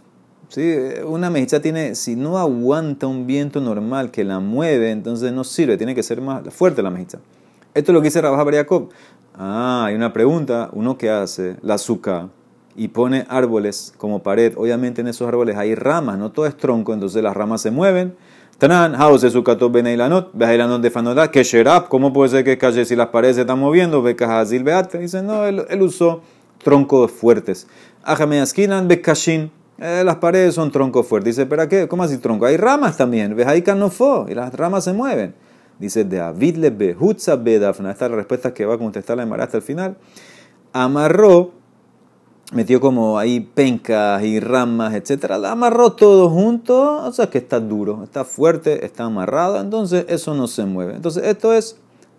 ¿Sí? 0.50 0.72
Una 1.04 1.32
mejitza 1.32 1.62
tiene, 1.62 1.96
si 1.96 2.16
no 2.16 2.38
aguanta 2.38 3.08
un 3.08 3.26
viento 3.26 3.60
normal 3.60 4.12
que 4.12 4.24
la 4.24 4.40
mueve, 4.40 4.92
entonces 4.92 5.34
no 5.34 5.44
sirve, 5.44 5.78
tiene 5.78 5.96
que 5.96 6.04
ser 6.04 6.22
más 6.22 6.44
fuerte 6.54 6.84
la 6.84 6.92
mejitza. 6.92 7.18
Esto 7.74 7.92
es 7.92 7.94
lo 7.94 8.02
que 8.02 8.10
dice 8.10 8.22
Rabah 8.22 8.52
Jacob. 8.52 8.90
Ah, 9.38 9.86
hay 9.86 9.96
una 9.96 10.14
pregunta, 10.14 10.70
uno 10.74 10.98
que 10.98 11.10
hace 11.10 11.58
la 11.62 11.76
azúcar 11.76 12.28
y 12.76 12.90
pone 12.90 13.26
árboles 13.30 13.94
como 13.98 14.24
pared, 14.24 14.54
obviamente 14.56 15.02
en 15.02 15.08
esos 15.08 15.28
árboles 15.28 15.58
hay 15.58 15.76
ramas, 15.76 16.18
no 16.18 16.32
todo 16.32 16.46
es 16.46 16.56
tronco, 16.56 16.94
entonces 16.94 17.22
las 17.24 17.36
ramas 17.36 17.62
se 17.62 17.72
mueven. 17.72 18.16
Tanan, 18.58 18.94
house 18.94 19.22
sukato 19.32 19.70
beneilanot, 19.72 20.32
beheilanot 20.34 20.82
de 20.82 20.92
fanoda, 20.92 21.32
que 21.32 21.44
sherab, 21.44 21.88
¿cómo 21.88 22.14
puede 22.14 22.30
ser 22.30 22.44
que 22.44 22.58
calle 22.58 22.86
si 22.86 22.96
las 22.96 23.08
paredes 23.08 23.36
se 23.38 23.42
están 23.42 23.60
moviendo? 23.60 24.02
Bekahazil 24.02 24.64
beate, 24.64 25.00
dice, 25.00 25.24
no, 25.24 25.46
él, 25.46 25.66
él 25.70 25.82
usó 25.82 26.22
troncos 26.64 27.12
fuertes. 27.12 27.68
Ajame 28.04 28.40
askinan 28.40 28.88
bekashin, 28.88 29.52
eh, 29.82 30.04
las 30.06 30.18
paredes 30.18 30.54
son 30.54 30.72
troncos 30.72 31.08
fuertes. 31.08 31.36
Dice, 31.36 31.48
¿pero 31.48 31.68
qué? 31.68 31.88
¿Cómo 31.88 32.04
así 32.04 32.20
tronco? 32.20 32.46
Hay 32.46 32.56
ramas 32.56 32.98
también. 32.98 33.36
¿Ves 33.36 33.48
ahí 33.48 33.64
canofó? 33.64 34.28
Y 34.30 34.36
las 34.36 34.54
ramas 34.54 34.84
se 34.84 34.94
mueven. 34.94 35.34
Dice, 35.82 36.04
de 36.04 36.18
David 36.18 36.58
le 36.58 36.70
behutza 36.70 37.36
bedafna. 37.36 37.90
Esta 37.90 38.06
es 38.06 38.12
la 38.12 38.18
respuesta 38.18 38.54
que 38.54 38.68
va 38.68 38.76
a 38.76 38.78
contestar 38.78 39.18
la 39.18 39.24
Emara 39.24 39.46
hasta 39.46 39.58
el 39.58 39.64
final. 39.64 39.98
Amarró, 40.74 41.54
metió 42.54 42.80
como 42.80 43.18
ahí 43.18 43.40
pencas 43.40 44.24
y 44.24 44.40
ramas, 44.40 44.94
etcétera. 44.94 45.40
La 45.40 45.54
amarró 45.54 45.94
todo 45.94 46.30
junto. 46.30 47.04
O 47.04 47.12
sea 47.12 47.32
que 47.32 47.40
está 47.40 47.60
duro, 47.60 48.04
está 48.04 48.24
fuerte, 48.24 48.86
está 48.86 49.06
amarrado. 49.06 49.60
Entonces 49.60 50.06
eso 50.08 50.36
no 50.36 50.48
se 50.48 50.66
mueve. 50.66 50.94
Entonces 50.94 51.24
esto 51.26 51.52
es, 51.52 51.78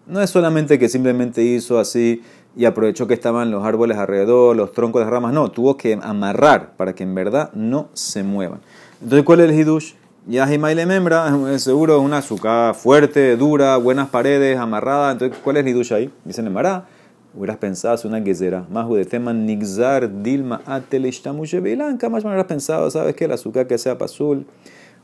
no 0.08 0.20
es 0.20 0.28
solamente 0.28 0.80
que 0.80 0.88
simplemente 0.88 1.44
hizo 1.44 1.78
así 1.78 2.20
y 2.56 2.64
aprovechó 2.64 3.06
que 3.06 3.14
estaban 3.14 3.52
los 3.52 3.64
árboles 3.64 3.96
alrededor, 3.96 4.56
los 4.56 4.72
troncos 4.72 5.04
de 5.04 5.10
ramas. 5.10 5.32
No, 5.32 5.52
tuvo 5.52 5.76
que 5.76 6.00
amarrar 6.02 6.76
para 6.76 6.96
que 6.96 7.04
en 7.04 7.14
verdad 7.14 7.52
no 7.54 7.90
se 7.92 8.24
muevan. 8.24 8.60
Entonces, 9.00 9.24
¿cuál 9.24 9.38
es 9.38 9.50
el 9.50 9.58
hidush? 9.58 9.94
Ya 10.24 10.46
le 10.46 10.86
Membra, 10.86 11.58
seguro 11.58 12.00
una 12.00 12.18
azúcar 12.18 12.76
fuerte, 12.76 13.36
dura, 13.36 13.76
buenas 13.76 14.08
paredes, 14.08 14.56
amarrada. 14.56 15.10
Entonces, 15.10 15.36
¿cuál 15.42 15.56
es 15.56 15.64
el 15.64 15.70
hidush 15.70 15.92
ahí? 15.92 16.12
Dicen 16.24 16.46
en 16.46 16.52
Mará, 16.52 16.86
hubieras 17.34 17.56
pensado, 17.56 17.96
es 17.96 18.04
una 18.04 18.22
gezera. 18.22 18.64
Más 18.70 18.88
de 18.88 19.04
tema 19.04 19.32
nixar 19.32 20.22
dilma 20.22 20.60
atelishtamushe 20.64 21.58
beilanka. 21.58 22.08
Más 22.08 22.24
hubieras 22.24 22.46
pensado, 22.46 22.88
¿sabes 22.88 23.16
qué? 23.16 23.24
El 23.24 23.32
azúcar 23.32 23.66
que 23.66 23.76
sea 23.78 23.98
azul. 24.00 24.46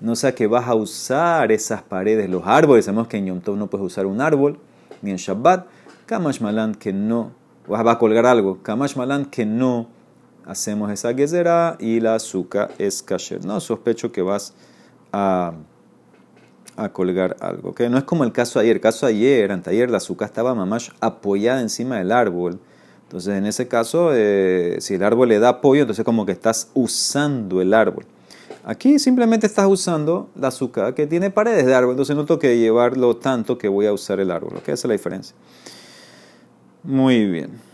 No 0.01 0.15
sea 0.15 0.37
que 0.37 0.47
vas 0.47 0.69
a 0.69 0.77
usar 0.77 1.51
esas 1.51 1.83
paredes, 1.83 2.31
los 2.31 2.47
árboles. 2.47 2.85
Sabemos 2.85 3.09
que 3.09 3.17
en 3.17 3.27
Yom 3.27 3.41
Tov 3.41 3.57
no 3.57 3.67
puedes 3.67 3.85
usar 3.85 4.07
un 4.07 4.21
árbol, 4.21 4.61
ni 5.03 5.11
en 5.11 5.17
Shabbat. 5.17 5.67
Kamash 6.07 6.41
Malan 6.41 6.77
que 6.77 6.93
no 6.93 7.33
va 7.69 7.91
a 7.91 7.99
colgar 7.99 8.25
algo. 8.25 8.63
Kamash 8.63 8.95
Malan 8.95 9.25
que 9.25 9.45
no 9.45 9.89
hacemos 10.47 10.93
esa 10.93 11.13
gezerá 11.13 11.77
y 11.81 11.99
la 11.99 12.15
azúcar 12.15 12.71
es 12.79 13.03
kasher. 13.03 13.45
No 13.45 13.59
sospecho 13.59 14.13
que 14.13 14.23
vas 14.23 14.55
a 16.79 16.89
colgar 16.91 17.37
algo. 17.41 17.75
que 17.75 17.89
No 17.89 17.99
es 17.99 18.05
como 18.05 18.25
el 18.25 18.33
caso 18.33 18.61
ayer. 18.61 18.77
El 18.77 18.81
caso 18.81 19.05
ayer, 19.05 19.51
anteayer, 19.51 19.91
la 19.91 19.97
azúcar 19.97 20.29
estaba 20.29 20.55
mamash 20.55 20.91
apoyada 21.01 21.61
encima 21.61 21.99
del 21.99 22.13
árbol. 22.13 22.61
Entonces, 23.03 23.37
en 23.37 23.47
ese 23.47 23.67
caso, 23.67 24.11
eh, 24.15 24.77
si 24.81 24.95
el 24.95 25.03
árbol 25.03 25.29
le 25.29 25.39
da 25.39 25.49
apoyo, 25.49 25.83
entonces 25.83 26.05
como 26.05 26.25
que 26.25 26.33
estás 26.33 26.71
usando 26.75 27.61
el 27.61 27.75
árbol. 27.75 28.05
Aquí 28.65 28.99
simplemente 28.99 29.47
estás 29.47 29.67
usando 29.67 30.29
la 30.37 30.49
azúcar 30.49 30.95
que 30.95 31.07
tiene 31.07 31.31
paredes 31.31 31.65
de 31.65 31.75
árbol, 31.75 31.93
entonces 31.93 32.15
no 32.15 32.27
tengo 32.27 32.39
que 32.39 32.59
llevarlo 32.59 33.17
tanto 33.17 33.57
que 33.57 33.67
voy 33.67 33.87
a 33.87 33.93
usar 33.93 34.21
el 34.21 34.31
árbol. 34.31 34.57
¿ok? 34.57 34.69
Esa 34.69 34.73
es 34.73 34.85
la 34.85 34.93
diferencia. 34.93 35.35
Muy 36.83 37.27
bien. 37.27 37.68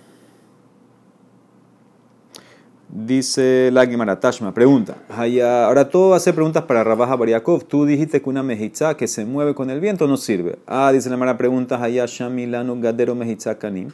Dice 2.96 3.70
la 3.72 3.88
Gemara 3.88 4.20
Tashma, 4.20 4.54
pregunta. 4.54 4.94
Ahora 5.08 5.88
todo 5.88 6.14
hace 6.14 6.32
preguntas 6.32 6.62
para 6.62 6.84
Rabaja 6.84 7.16
Bariakov. 7.16 7.64
Tú 7.64 7.86
dijiste 7.86 8.22
que 8.22 8.30
una 8.30 8.44
mejitza 8.44 8.96
que 8.96 9.08
se 9.08 9.24
mueve 9.24 9.52
con 9.52 9.68
el 9.68 9.80
viento 9.80 10.06
no 10.06 10.16
sirve. 10.16 10.60
Ah, 10.64 10.92
dice 10.92 11.08
la 11.10 11.16
Gemara, 11.16 11.36
pregunta 11.36 11.82
Haya 11.82 12.06
Shamilano 12.06 12.78
Gadero 12.80 13.16
Mejitza 13.16 13.58
Kanim. 13.58 13.88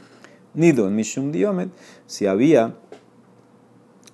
Nido 0.53 0.91
Mishum 0.91 1.33
Diomet. 1.33 1.71
Si 2.07 2.27
había 2.27 2.75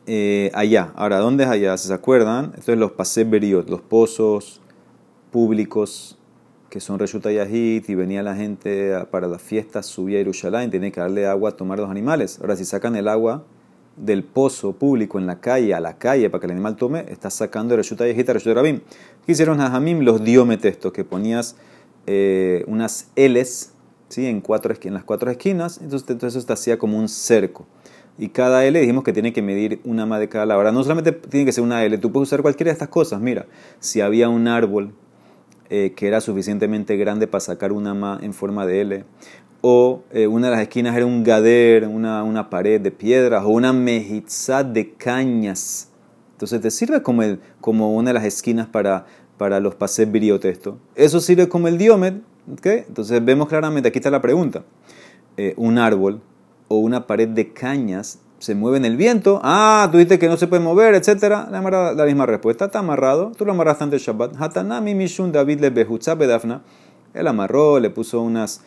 eh, 0.07 0.53
allá. 0.55 0.93
Ahora, 0.95 1.19
¿dónde 1.19 1.43
es 1.43 1.51
allá? 1.51 1.77
¿Se 1.77 1.93
acuerdan? 1.93 2.53
Esto 2.57 2.73
es 2.73 2.79
los 2.79 2.93
paseberiot, 2.93 3.69
los 3.69 3.81
pozos 3.81 4.61
públicos 5.33 6.17
que 6.71 6.79
son 6.79 7.01
Reshuta 7.01 7.33
Yahid 7.33 7.89
y 7.89 7.95
venía 7.97 8.23
la 8.23 8.37
gente 8.37 9.05
para 9.11 9.27
las 9.27 9.43
fiestas, 9.43 9.87
subía 9.87 10.19
a 10.19 10.21
Yerushalayim, 10.21 10.71
tenía 10.71 10.93
que 10.93 11.01
darle 11.01 11.27
agua 11.27 11.51
a 11.51 11.57
tomar 11.57 11.81
los 11.81 11.91
animales. 11.91 12.39
Ahora, 12.41 12.55
si 12.55 12.65
sacan 12.65 12.95
el 12.95 13.09
agua 13.09 13.45
del 13.97 14.23
pozo 14.25 14.73
público 14.73 15.19
en 15.19 15.27
la 15.27 15.41
calle, 15.41 15.75
a 15.75 15.81
la 15.81 15.97
calle, 15.99 16.29
para 16.31 16.41
que 16.41 16.47
el 16.47 16.53
animal 16.53 16.77
tome, 16.77 17.07
está 17.09 17.31
sacando 17.31 17.75
el 17.75 17.79
Reshuta 17.79 18.07
Yahid 18.07 18.29
a 18.29 18.33
Reshuta 18.35 18.55
Rabim. 18.55 18.81
¿Qué 19.25 19.33
hicieron 19.33 19.59
Jajamim? 19.59 20.01
Los 20.01 20.23
diometestos, 20.23 20.93
que 20.93 21.05
ponías 21.05 21.57
eh, 22.07 22.65
unas 22.67 23.11
L's 23.17 23.73
¿sí? 24.09 24.27
en, 24.27 24.41
cuatro, 24.41 24.75
en 24.81 24.95
las 24.95 25.05
cuatro 25.05 25.31
esquinas, 25.31 25.81
entonces, 25.83 26.09
entonces 26.11 26.41
esto 26.41 26.53
hacía 26.53 26.79
como 26.79 26.99
un 26.99 27.09
cerco. 27.09 27.67
Y 28.19 28.29
cada 28.29 28.65
L 28.65 28.81
dijimos 28.81 29.05
que 29.05 29.13
tiene 29.13 29.33
que 29.33 29.43
medir 29.43 29.81
una 29.85 30.07
más 30.07 30.21
de 30.21 30.29
cada. 30.29 30.55
Ahora, 30.55 30.73
no 30.73 30.83
solamente 30.83 31.13
tiene 31.13 31.45
que 31.45 31.53
ser 31.53 31.63
una 31.63 31.85
L, 31.85 31.99
tú 31.99 32.13
puedes 32.13 32.29
usar 32.29 32.41
cualquiera 32.43 32.71
de 32.71 32.73
estas 32.73 32.89
cosas. 32.89 33.21
Mira, 33.21 33.47
si 33.79 34.01
había 34.01 34.29
un 34.29 34.49
árbol 34.49 34.95
eh, 35.69 35.93
que 35.95 36.07
era 36.07 36.21
suficientemente 36.21 36.97
grande 36.97 37.27
para 37.27 37.41
sacar 37.41 37.73
una 37.73 37.93
más 37.93 38.23
en 38.23 38.33
forma 38.33 38.65
de 38.67 38.81
L, 38.81 39.05
o 39.61 40.03
eh, 40.13 40.27
una 40.27 40.49
de 40.49 40.53
las 40.53 40.63
esquinas 40.63 40.97
era 40.97 41.07
un 41.07 41.25
gader, 41.25 41.87
una, 41.87 42.23
una 42.23 42.51
pared 42.51 42.81
de 42.81 42.91
piedras, 42.91 43.45
o 43.45 43.49
una 43.49 43.73
mejizá 43.73 44.63
de 44.63 44.95
cañas. 44.95 45.91
Entonces 46.33 46.61
te 46.61 46.71
sirve 46.71 47.03
como, 47.03 47.23
el, 47.23 47.41
como 47.61 47.95
una 47.95 48.11
de 48.11 48.15
las 48.15 48.25
esquinas 48.25 48.67
para, 48.67 49.07
para 49.39 49.61
los 49.61 49.75
pases 49.75 50.11
biriotesto. 50.11 50.79
Eso 50.95 51.21
sirve 51.21 51.49
como 51.49 51.69
el 51.69 51.79
diómetro. 51.79 52.21
¿okay? 52.53 52.85
Entonces 52.87 53.25
vemos 53.25 53.49
claramente, 53.49 53.89
aquí 53.89 53.99
está 53.99 54.11
la 54.11 54.21
pregunta. 54.21 54.63
Eh, 55.37 55.55
un 55.57 55.79
árbol 55.79 56.21
o 56.69 56.79
una 56.79 57.07
pared 57.07 57.29
de 57.29 57.53
cañas 57.53 58.21
se 58.39 58.55
mueve 58.55 58.77
en 58.77 58.85
el 58.85 58.97
viento, 58.97 59.41
ah, 59.43 59.89
tú 59.91 59.99
dices 59.99 60.19
que 60.19 60.29
no 60.29 60.37
se 60.37 60.47
puede 60.47 60.63
mover, 60.63 60.95
etc. 60.95 61.23
La, 61.51 61.95
la 61.97 62.05
misma 62.05 62.27
respuesta, 62.27 62.67
está 62.67 62.81
amarrado, 62.81 63.33
tú 63.37 63.45
lo 63.47 63.53
amarraste 63.53 63.85
antes 63.85 64.05
del 64.05 64.15
Shabbat. 64.15 64.41
Hatanami 64.41 64.95
Mishun 64.95 65.33
David 65.33 65.61
le 65.61 65.71
bedafna. 65.71 66.63
Él 67.15 67.27
amarró, 67.29 67.81
le 67.81 67.89
puso 67.89 68.21
unas 68.21 68.63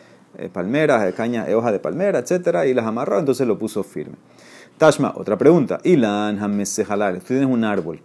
palmeras, 0.51 1.03
de 1.03 1.13
caña, 1.13 1.49
eh, 1.49 1.55
hojas 1.55 1.71
de 1.71 1.79
palmera, 1.79 2.19
etc. 2.19 2.65
Y 2.67 2.73
las 2.73 2.85
amarró, 2.85 3.19
entonces 3.19 3.47
lo 3.47 3.57
puso 3.57 3.83
firme. 3.83 4.15
Tashma, 4.77 5.13
otra 5.15 5.37
pregunta. 5.37 5.79
Ilan 5.83 6.41
Hamesehalar, 6.41 7.19
tú 7.19 7.27
tienes 7.27 7.47
un 7.47 7.63
árbol, 7.63 8.01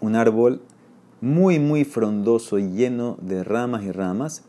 un 0.00 0.16
árbol 0.16 0.60
muy, 1.20 1.58
muy 1.58 1.84
frondoso, 1.84 2.58
lleno 2.58 3.16
de 3.20 3.44
ramas 3.44 3.84
y 3.84 3.92
ramas. 3.92 4.42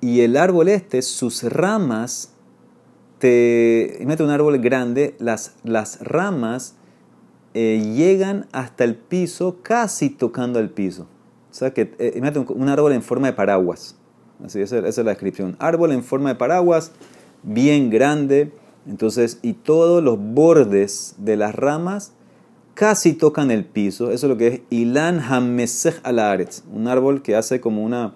Y 0.00 0.20
el 0.20 0.36
árbol 0.36 0.68
este, 0.68 1.02
sus 1.02 1.42
ramas 1.44 2.32
te 3.18 3.98
mete 4.04 4.22
un 4.22 4.30
árbol 4.30 4.58
grande, 4.58 5.14
las, 5.18 5.56
las 5.64 6.00
ramas 6.00 6.74
eh, 7.54 7.80
llegan 7.94 8.46
hasta 8.52 8.84
el 8.84 8.96
piso, 8.96 9.58
casi 9.62 10.10
tocando 10.10 10.58
el 10.58 10.70
piso. 10.70 11.06
O 11.50 11.54
sea 11.54 11.72
que 11.72 11.94
eh, 11.98 12.18
mete 12.20 12.38
un, 12.38 12.68
árbol 12.68 12.92
en 12.92 13.02
forma 13.02 13.28
de 13.28 13.32
paraguas. 13.32 13.96
Así, 14.44 14.60
esa, 14.60 14.78
esa, 14.78 14.88
es 14.88 14.98
la 14.98 15.12
descripción. 15.12 15.56
Árbol 15.58 15.92
en 15.92 16.02
forma 16.02 16.30
de 16.30 16.34
paraguas, 16.34 16.92
bien 17.42 17.90
grande. 17.90 18.52
Entonces, 18.86 19.38
y 19.42 19.54
todos 19.54 20.02
los 20.02 20.18
bordes 20.18 21.14
de 21.18 21.36
las 21.36 21.54
ramas 21.54 22.12
casi 22.74 23.14
tocan 23.14 23.50
el 23.50 23.64
piso. 23.64 24.10
Eso 24.10 24.26
es 24.26 24.30
lo 24.30 24.36
que 24.36 24.46
es 24.46 24.60
Ilan 24.70 25.20
Hamesech 25.20 26.00
Alaretz. 26.02 26.62
Un 26.72 26.86
árbol 26.86 27.22
que 27.22 27.34
hace 27.34 27.60
como 27.60 27.82
una 27.82 28.14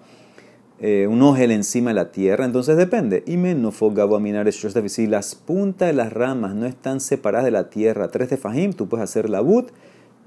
eh, 0.83 1.05
un 1.05 1.21
ojel 1.21 1.51
encima 1.51 1.91
de 1.91 1.93
la 1.93 2.11
tierra, 2.11 2.43
entonces 2.43 2.75
depende. 2.75 3.23
Y 3.27 3.37
Si 4.89 5.05
las 5.05 5.35
puntas 5.35 5.87
de 5.87 5.93
las 5.93 6.11
ramas 6.11 6.55
no 6.55 6.65
están 6.65 6.99
separadas 6.99 7.45
de 7.45 7.51
la 7.51 7.69
tierra, 7.69 8.09
tres 8.09 8.31
de 8.31 8.37
Fajim, 8.37 8.73
tú 8.73 8.89
puedes 8.89 9.03
hacer 9.03 9.29
la 9.29 9.41
but 9.41 9.69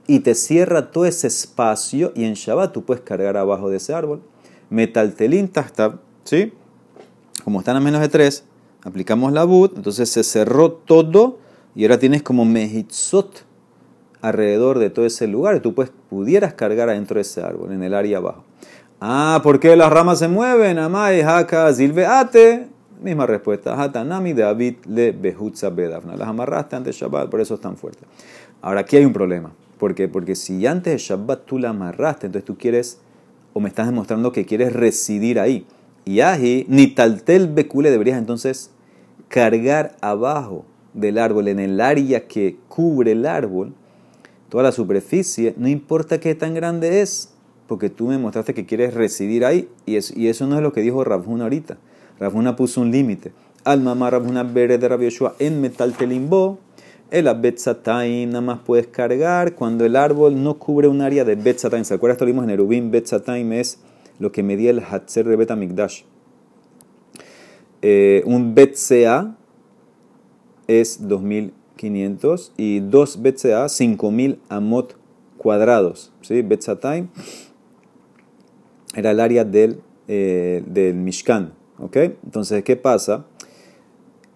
y 0.07 0.20
te 0.20 0.37
cierra 0.37 0.92
todo 0.92 1.07
ese 1.07 1.26
espacio 1.26 2.12
y 2.14 2.22
en 2.22 2.35
Shabbat 2.35 2.72
tú 2.72 2.85
puedes 2.85 3.02
cargar 3.02 3.37
abajo 3.37 3.68
de 3.68 3.78
ese 3.78 3.94
árbol. 3.94 4.22
Metaltelín 4.70 5.50
está, 5.55 6.00
¿sí? 6.24 6.53
Como 7.44 7.61
están 7.61 7.77
a 7.77 7.81
menos 7.81 8.00
de 8.00 8.09
tres, 8.09 8.44
aplicamos 8.83 9.33
la 9.33 9.44
but, 9.44 9.77
entonces 9.77 10.09
se 10.09 10.22
cerró 10.24 10.72
todo 10.72 11.38
y 11.74 11.85
ahora 11.85 11.98
tienes 11.98 12.22
como 12.22 12.44
mehitzot 12.44 13.44
alrededor 14.20 14.79
de 14.79 14.90
todo 14.90 15.05
ese 15.05 15.27
lugar 15.27 15.57
y 15.57 15.61
tú 15.61 15.74
puedes, 15.74 15.92
pudieras 16.09 16.55
cargar 16.55 16.88
adentro 16.88 17.16
de 17.16 17.22
ese 17.22 17.42
árbol, 17.42 17.72
en 17.72 17.83
el 17.83 17.94
área 17.94 18.18
abajo. 18.18 18.44
Ah, 19.00 19.40
¿por 19.42 19.61
qué 19.61 19.77
las 19.77 19.92
ramas 19.92 20.18
se 20.18 20.29
mueven? 20.29 20.79
Amai, 20.79 21.20
haka, 21.20 21.72
zilveate. 21.74 22.68
Misma 23.03 23.27
respuesta. 23.27 23.79
Hatanami 23.79 24.33
David 24.33 24.77
le 24.87 25.12
behutza 25.12 25.68
bedavna. 25.68 26.16
Las 26.16 26.29
amarraste 26.29 26.77
antes 26.77 26.94
de 26.94 27.00
Shabbat, 27.00 27.29
por 27.29 27.42
eso 27.42 27.55
es 27.55 27.61
tan 27.61 27.77
fuerte. 27.77 28.07
Ahora, 28.62 28.81
aquí 28.81 28.96
hay 28.96 29.05
un 29.05 29.12
problema. 29.12 29.53
¿Por 29.79 29.94
qué? 29.94 30.09
Porque 30.09 30.35
si 30.35 30.66
antes 30.66 30.92
de 30.94 30.98
Shabbat 30.98 31.44
tú 31.44 31.59
la 31.59 31.68
amarraste, 31.70 32.27
entonces 32.27 32.46
tú 32.46 32.57
quieres, 32.57 32.98
o 33.54 33.60
me 33.60 33.68
estás 33.70 33.86
demostrando 33.86 34.32
que 34.32 34.44
quieres 34.44 34.74
residir 34.74 35.40
ahí. 35.40 35.66
Y 36.04 36.20
ahi, 36.20 36.66
ni 36.68 36.88
taltel 36.88 37.48
becule 37.48 37.90
deberías 37.90 38.18
entonces 38.18 38.70
cargar 39.28 39.96
abajo 40.02 40.66
del 40.92 41.18
árbol, 41.18 41.48
en 41.48 41.58
el 41.58 41.80
área 41.80 42.28
que 42.28 42.58
cubre 42.68 43.12
el 43.12 43.24
árbol, 43.26 43.72
toda 44.48 44.64
la 44.64 44.72
superficie, 44.72 45.54
no 45.56 45.68
importa 45.68 46.20
qué 46.20 46.34
tan 46.34 46.54
grande 46.54 47.00
es, 47.00 47.32
porque 47.66 47.90
tú 47.90 48.08
me 48.08 48.18
mostraste 48.18 48.54
que 48.54 48.66
quieres 48.66 48.94
residir 48.94 49.44
ahí 49.44 49.68
y, 49.86 49.96
eso 49.96 50.46
no 50.46 50.56
es 50.56 50.62
lo 50.62 50.72
que 50.72 50.82
dijo 50.82 51.02
Rabjuna 51.02 51.44
ahorita. 51.44 51.78
Rabjuna 52.20 52.54
puso 52.54 52.80
un 52.80 52.90
límite. 52.90 53.32
Al 53.64 53.80
mamá 53.80 54.10
Rabjuna 54.10 54.42
Bere 54.42 54.78
de 54.78 54.88
Rabbi 54.88 55.08
en 55.38 55.60
metal 55.60 55.94
telimbo, 55.94 56.58
el 57.14 57.33
Betzataim 57.33 58.29
nada 58.29 58.40
más 58.40 58.59
puedes 58.59 58.88
cargar 58.88 59.55
cuando 59.55 59.85
el 59.85 59.94
árbol 59.94 60.42
no 60.42 60.59
cubre 60.59 60.88
un 60.88 61.00
área 61.00 61.24
de 61.24 61.37
Betzataim. 61.37 61.85
¿Se 61.85 61.94
acuerdan? 61.94 62.16
Esto 62.16 62.24
lo 62.24 62.33
vimos 62.33 62.44
en 62.44 62.50
Erubim. 62.50 62.90
Betzataim 62.90 63.53
es 63.53 63.79
lo 64.18 64.33
que 64.33 64.42
medía 64.42 64.70
el 64.70 64.81
Hatzer 64.81 65.24
de 65.29 65.37
Betamikdash. 65.37 66.03
Eh, 67.83 68.22
un 68.27 68.57
Betzea 68.57 69.37
es 70.66 71.07
2500 71.07 72.53
y 72.57 72.81
dos 72.81 73.22
Betzea 73.22 73.68
5000 73.68 74.40
amot 74.48 74.96
cuadrados. 75.38 76.12
¿sí? 76.20 76.42
Betzataim 76.42 77.11
era 78.96 79.12
el 79.12 79.20
área 79.20 79.44
del, 79.44 79.81
eh, 80.09 80.64
del 80.66 80.96
Mishkan. 80.96 81.53
Entonces, 81.79 82.64
¿qué 82.64 82.77
pasa? 82.77 83.27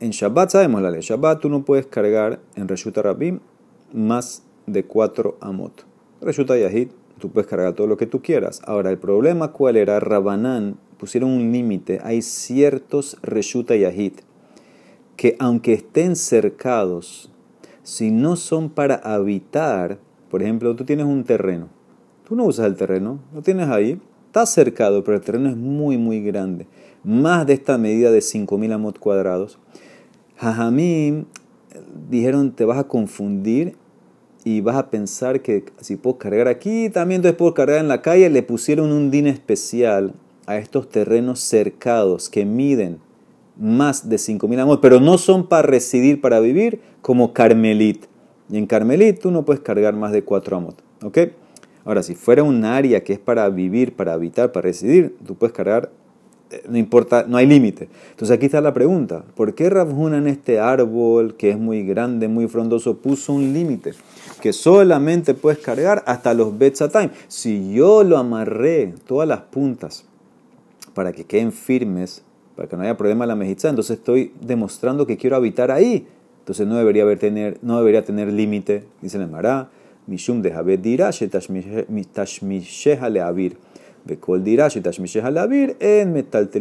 En 0.01 0.11
Shabbat 0.11 0.51
sabemos 0.51 0.81
la 0.81 0.91
ley. 0.93 1.01
Shabbat 1.01 1.41
tú 1.41 1.49
no 1.49 1.65
puedes 1.65 1.87
cargar 1.87 2.39
en 2.55 2.69
Reshuta 2.69 3.03
Rabim 3.03 3.41
más 3.93 4.45
de 4.67 4.85
cuatro 4.85 5.37
amot. 5.41 5.85
Reshuta 6.21 6.57
Yahid, 6.57 6.91
tú 7.19 7.31
puedes 7.31 7.49
cargar 7.49 7.73
todo 7.73 7.89
lo 7.89 7.97
que 7.97 8.07
tú 8.07 8.23
quieras. 8.23 8.63
Ahora, 8.65 8.91
el 8.91 8.99
problema 8.99 9.51
cuál 9.51 9.77
era, 9.77 9.99
Rabanán 9.99 10.77
pusieron 10.99 11.31
un 11.31 11.51
límite. 11.51 11.99
Hay 12.05 12.23
ciertos 12.23 13.19
Reshuta 13.23 13.75
Yahid 13.75 14.13
que 15.17 15.35
aunque 15.41 15.73
estén 15.73 16.15
cercados, 16.15 17.33
si 17.83 18.13
no 18.13 18.37
son 18.37 18.71
para 18.71 18.95
habitar, 18.95 19.99
por 20.31 20.43
ejemplo, 20.43 20.77
tú 20.77 20.85
tienes 20.85 21.07
un 21.07 21.25
terreno. 21.25 21.71
Tú 22.29 22.37
no 22.37 22.45
usas 22.45 22.67
el 22.67 22.77
terreno, 22.77 23.19
lo 23.35 23.43
tienes 23.43 23.69
ahí, 23.69 24.01
Está 24.29 24.45
cercado, 24.45 25.03
pero 25.05 25.17
el 25.17 25.23
terreno 25.23 25.49
es 25.49 25.57
muy, 25.57 25.97
muy 25.97 26.23
grande. 26.23 26.67
Más 27.03 27.47
de 27.47 27.55
esta 27.55 27.79
medida 27.79 28.11
de 28.11 28.19
5.000 28.19 28.75
amot 28.75 28.99
cuadrados. 28.99 29.59
Jajamim 30.39 31.25
dijeron, 32.09 32.53
te 32.53 32.65
vas 32.65 32.79
a 32.79 32.85
confundir 32.85 33.77
y 34.45 34.61
vas 34.61 34.77
a 34.77 34.91
pensar 34.91 35.43
que 35.43 35.65
si 35.81 35.97
puedo 35.97 36.19
cargar 36.19 36.49
aquí, 36.49 36.89
también 36.91 37.19
entonces 37.19 37.37
puedo 37.37 37.55
cargar 37.55 37.81
en 37.81 37.89
la 37.89 38.03
calle. 38.03 38.31
Le 38.31 38.43
pusieron 38.43 38.93
un 38.93 39.11
din 39.11 39.27
especial 39.27 40.15
a 40.47 40.57
estos 40.57 40.89
terrenos 40.89 41.41
cercados 41.41 42.31
que 42.31 42.45
miden 42.45 42.99
más 43.59 44.09
de 44.09 44.17
5.000 44.17 44.61
amot, 44.61 44.81
pero 44.81 45.01
no 45.01 45.19
son 45.19 45.47
para 45.47 45.63
residir, 45.63 46.21
para 46.21 46.41
vivir, 46.41 46.81
como 47.03 47.33
Carmelit. 47.33 48.07
Y 48.49 48.57
en 48.57 48.67
Carmelit 48.67 49.21
tú 49.21 49.31
no 49.31 49.45
puedes 49.45 49.61
cargar 49.61 49.95
más 49.95 50.13
de 50.13 50.23
4 50.23 50.57
amot. 50.57 50.83
¿Ok? 51.03 51.19
Ahora, 51.85 52.03
si 52.03 52.15
fuera 52.15 52.43
un 52.43 52.65
área 52.65 53.03
que 53.03 53.15
es 53.15 53.19
para 53.19 53.49
vivir, 53.49 53.97
para 53.97 54.13
habitar, 54.13 54.53
para 54.53 54.65
residir, 54.65 55.17
tú 55.27 55.35
puedes 55.35 55.55
cargar, 55.55 55.91
no 56.69 56.79
importa, 56.79 57.25
no 57.29 57.37
hay 57.37 57.47
límite. 57.47 57.89
Entonces 58.11 58.37
aquí 58.37 58.47
está 58.47 58.61
la 58.61 58.73
pregunta, 58.73 59.25
¿por 59.35 59.55
qué 59.55 59.71
Rabjuna 59.71 60.19
en 60.19 60.29
este 60.29 60.61
árbol 60.61 61.37
que 61.37 61.51
es 61.51 61.59
muy 61.59 61.85
grande, 61.85 62.29
muy 62.29 62.49
frondoso, 62.49 62.99
puso 62.99 63.33
un 63.33 63.53
límite? 63.53 63.93
Que 64.41 64.53
solamente 64.53 65.35
puedes 65.35 65.59
cargar 65.59 66.03
hasta 66.07 66.35
los 66.35 66.57
Betzatime. 66.59 67.11
Si 67.29 67.73
yo 67.75 68.05
lo 68.05 68.19
amarré 68.19 68.95
todas 69.07 69.29
las 69.29 69.41
puntas 69.43 70.05
para 70.95 71.13
que 71.13 71.25
queden 71.25 71.53
firmes, 71.53 72.23
para 72.57 72.69
que 72.69 72.77
no 72.77 72.83
haya 72.83 72.97
problema 72.97 73.27
la 73.27 73.37
mejizá, 73.37 73.69
entonces 73.69 73.99
estoy 73.99 74.33
demostrando 74.41 75.07
que 75.07 75.17
quiero 75.17 75.37
habitar 75.37 75.71
ahí. 75.71 76.07
entonces 76.41 76.67
no 76.67 76.77
debería, 76.77 77.03
haber 77.03 77.19
tener, 77.19 77.59
no 77.63 77.79
debería 77.79 78.05
tener 78.05 78.33
límite, 78.33 78.85
dice 79.03 79.19
la 79.19 79.27
Mará, 79.27 79.69
Mishum 80.07 80.41
de 80.41 80.55
Habed 80.55 80.81
dirá. 80.81 81.11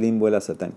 En 0.07 0.19
vuela 0.19 0.41
satán. 0.41 0.73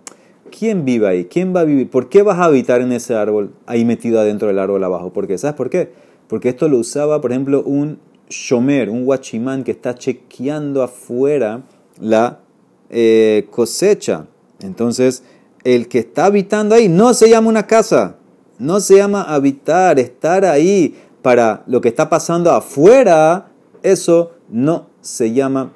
¿Quién 0.51 0.85
vive 0.85 1.07
ahí? 1.07 1.25
¿Quién 1.27 1.55
va 1.55 1.61
a 1.61 1.65
vivir? 1.65 1.89
¿Por 1.91 2.09
qué 2.09 2.23
vas 2.23 2.39
a 2.39 2.45
habitar 2.45 2.81
en 2.81 2.93
ese 2.93 3.15
árbol 3.15 3.53
ahí 3.67 3.85
metido 3.85 4.21
adentro 4.21 4.49
del 4.49 4.59
árbol 4.59 4.83
abajo? 4.83 5.13
Porque, 5.13 5.39
¿sabes 5.39 5.57
por 5.57 5.71
qué? 5.71 5.93
Porque 6.29 6.49
esto 6.49 6.69
lo 6.69 6.79
usaba, 6.79 7.21
por 7.21 7.31
ejemplo, 7.33 7.63
un 7.63 7.99
shomer, 8.29 8.91
un 8.91 9.05
guachimán 9.05 9.65
que 9.65 9.73
está 9.73 9.95
chequeando 9.95 10.83
afuera 10.83 11.63
la 12.01 12.41
eh, 12.89 13.47
cosecha. 13.51 14.27
Entonces, 14.61 15.23
el 15.65 15.89
que 15.89 16.01
está 16.01 16.27
habitando 16.27 16.75
ahí 16.75 16.89
no 16.89 17.15
se 17.15 17.29
llama 17.29 17.49
una 17.49 17.67
casa, 17.67 18.17
no 18.59 18.81
se 18.81 18.97
llama 18.97 19.23
habitar, 19.23 19.99
estar 19.99 20.45
ahí 20.45 20.95
para 21.23 21.63
lo 21.67 21.81
que 21.81 21.89
está 21.89 22.09
pasando 22.09 22.51
afuera, 22.51 23.49
eso 23.83 24.33
no 24.49 24.87
se 25.01 25.33
llama 25.33 25.73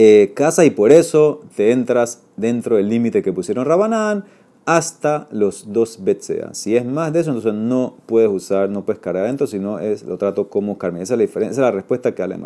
eh, 0.00 0.30
casa 0.32 0.64
y 0.64 0.70
por 0.70 0.92
eso 0.92 1.40
te 1.56 1.72
entras 1.72 2.22
dentro 2.36 2.76
del 2.76 2.88
límite 2.88 3.20
que 3.20 3.32
pusieron 3.32 3.64
Rabanán 3.64 4.26
hasta 4.64 5.26
los 5.32 5.72
dos 5.72 6.04
betsea. 6.04 6.54
Si 6.54 6.76
es 6.76 6.84
más 6.84 7.12
de 7.12 7.18
eso, 7.18 7.30
entonces 7.30 7.54
no 7.54 7.96
puedes 8.06 8.30
usar, 8.30 8.70
no 8.70 8.84
puedes 8.84 9.00
cargar 9.00 9.24
adentro, 9.24 9.48
sino 9.48 9.80
es, 9.80 10.04
lo 10.04 10.16
trato 10.16 10.48
como 10.48 10.78
carne. 10.78 11.02
Esa 11.02 11.14
es 11.14 11.18
la 11.18 11.22
diferencia, 11.22 11.50
esa 11.50 11.62
es 11.62 11.64
la 11.64 11.70
respuesta 11.72 12.14
que 12.14 12.24
da 12.24 12.38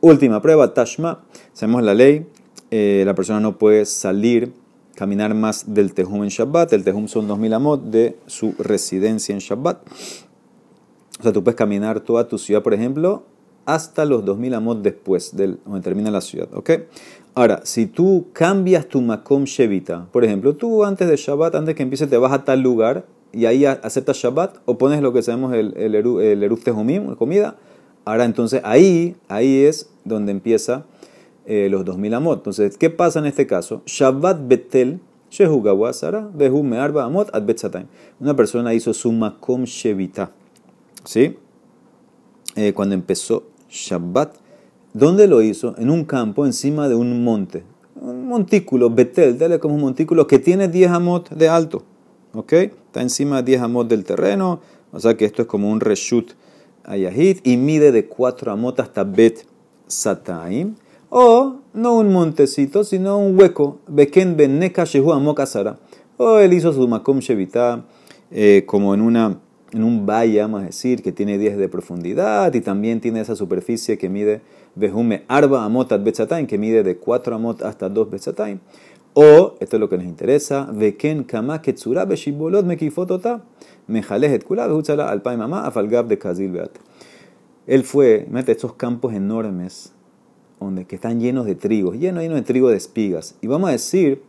Última 0.00 0.40
prueba, 0.40 0.72
Tashma. 0.72 1.24
Sabemos 1.54 1.82
la 1.82 1.92
ley, 1.92 2.28
eh, 2.70 3.02
la 3.04 3.16
persona 3.16 3.40
no 3.40 3.58
puede 3.58 3.84
salir, 3.84 4.52
caminar 4.94 5.34
más 5.34 5.74
del 5.74 5.92
Tejum 5.92 6.22
en 6.22 6.28
Shabbat. 6.28 6.72
El 6.72 6.84
Tejum 6.84 7.08
son 7.08 7.26
2000 7.26 7.52
amot 7.52 7.82
de 7.82 8.16
su 8.26 8.54
residencia 8.60 9.32
en 9.32 9.40
Shabbat. 9.40 9.78
O 11.18 11.22
sea, 11.24 11.32
tú 11.32 11.42
puedes 11.42 11.56
caminar 11.56 11.98
toda 11.98 12.28
tu 12.28 12.38
ciudad, 12.38 12.62
por 12.62 12.74
ejemplo, 12.74 13.24
hasta 13.66 14.04
los 14.04 14.24
2000 14.24 14.54
amot 14.54 14.82
después 14.82 15.36
de 15.36 15.56
donde 15.64 15.80
termina 15.80 16.10
la 16.10 16.20
ciudad. 16.20 16.48
¿Ok? 16.54 16.70
Ahora, 17.34 17.60
si 17.64 17.86
tú 17.86 18.26
cambias 18.32 18.86
tu 18.86 19.00
makom 19.00 19.44
shevita, 19.44 20.08
por 20.12 20.24
ejemplo, 20.24 20.56
tú 20.56 20.84
antes 20.84 21.08
de 21.08 21.16
Shabbat, 21.16 21.54
antes 21.54 21.74
que 21.74 21.82
empiece, 21.82 22.06
te 22.06 22.16
vas 22.16 22.32
a 22.32 22.44
tal 22.44 22.60
lugar 22.60 23.06
y 23.32 23.46
ahí 23.46 23.64
aceptas 23.64 24.16
Shabbat 24.16 24.58
o 24.64 24.78
pones 24.78 25.00
lo 25.00 25.12
que 25.12 25.22
sabemos 25.22 25.54
el, 25.54 25.76
el, 25.76 25.94
el 25.94 26.42
Eruf 26.42 26.64
Tejumim, 26.64 27.14
comida. 27.14 27.56
Ahora, 28.04 28.24
entonces 28.24 28.60
ahí, 28.64 29.16
ahí 29.28 29.62
es 29.64 29.90
donde 30.04 30.32
empieza 30.32 30.86
eh, 31.46 31.68
los 31.70 31.84
2000 31.84 32.14
amot. 32.14 32.38
Entonces, 32.38 32.76
¿qué 32.76 32.90
pasa 32.90 33.20
en 33.20 33.26
este 33.26 33.46
caso? 33.46 33.82
Shabbat 33.86 34.48
betel, 34.48 35.00
Una 38.20 38.36
persona 38.36 38.74
hizo 38.74 38.94
su 38.94 39.12
makom 39.12 39.64
shevita. 39.64 40.32
¿Sí? 41.04 41.36
Eh, 42.56 42.72
cuando 42.72 42.94
empezó 42.94 43.44
Shabbat. 43.70 44.34
¿Dónde 44.92 45.28
lo 45.28 45.40
hizo? 45.42 45.74
En 45.78 45.90
un 45.90 46.04
campo 46.04 46.44
encima 46.44 46.88
de 46.88 46.96
un 46.96 47.22
monte. 47.22 47.62
Un 47.94 48.26
montículo, 48.26 48.90
Betel, 48.90 49.38
dale 49.38 49.58
como 49.58 49.74
un 49.74 49.80
montículo 49.80 50.26
que 50.26 50.38
tiene 50.38 50.68
10 50.68 50.90
amot 50.90 51.30
de 51.30 51.48
alto. 51.48 51.84
¿Ok? 52.32 52.52
Está 52.52 53.02
encima 53.02 53.36
de 53.36 53.52
10 53.52 53.62
amot 53.62 53.88
del 53.88 54.04
terreno. 54.04 54.60
O 54.92 54.98
sea 54.98 55.16
que 55.16 55.24
esto 55.24 55.42
es 55.42 55.48
como 55.48 55.70
un 55.70 55.80
reshut 55.80 56.32
ayahit 56.84 57.46
y 57.46 57.56
mide 57.56 57.92
de 57.92 58.06
4 58.06 58.52
amot 58.52 58.80
hasta 58.80 59.04
Bet 59.04 59.46
Sataim. 59.86 60.74
O 61.08 61.56
no 61.74 61.98
un 61.98 62.12
montecito, 62.12 62.84
sino 62.84 63.18
un 63.18 63.38
hueco. 63.38 63.78
Beken 63.88 64.36
Beneka 64.36 64.84
Shehu 64.84 65.12
Amokasara. 65.12 65.78
O 66.16 66.38
él 66.38 66.52
hizo 66.52 66.72
su 66.72 66.86
makom 66.86 67.18
shevita 67.18 67.84
eh, 68.30 68.64
como 68.66 68.94
en 68.94 69.00
una 69.00 69.40
en 69.72 69.84
un 69.84 70.06
valle, 70.06 70.40
vamos 70.40 70.62
a 70.62 70.66
decir, 70.66 71.02
que 71.02 71.12
tiene 71.12 71.38
10 71.38 71.56
de 71.56 71.68
profundidad 71.68 72.52
y 72.54 72.60
también 72.60 73.00
tiene 73.00 73.20
esa 73.20 73.36
superficie 73.36 73.98
que 73.98 74.08
mide 74.08 74.42
Bejume 74.74 75.24
Arba 75.28 75.64
Amot 75.64 75.92
at 75.92 76.02
que 76.46 76.58
mide 76.58 76.82
de 76.82 76.96
4 76.96 77.34
Amot 77.34 77.62
hasta 77.62 77.88
2 77.88 78.10
Betzataim. 78.10 78.60
O, 79.12 79.56
esto 79.58 79.76
es 79.76 79.80
lo 79.80 79.88
que 79.88 79.96
nos 79.96 80.06
interesa, 80.06 80.68
Veken 80.72 81.24
Kama 81.24 81.62
Ketsura 81.62 82.04
Beshibolot 82.04 82.64
Mekifotota, 82.64 83.42
Mejalejet 83.88 84.44
Kula 84.44 84.68
Behutzala 84.68 85.10
Alpay 85.10 85.36
Mamá 85.36 85.66
Afalgab 85.66 86.06
de 86.06 86.18
Kazil 86.18 86.52
Beat. 86.52 86.70
Él 87.66 87.82
fue, 87.82 88.26
mete 88.30 88.52
estos 88.52 88.74
campos 88.74 89.12
enormes 89.14 89.92
donde, 90.60 90.84
que 90.84 90.94
están 90.94 91.20
llenos 91.20 91.46
de 91.46 91.54
trigo, 91.54 91.92
llenos, 91.92 92.22
llenos 92.22 92.36
de 92.36 92.42
trigo 92.42 92.68
de 92.70 92.76
espigas. 92.76 93.36
Y 93.40 93.46
vamos 93.46 93.70
a 93.70 93.72
decir 93.72 94.22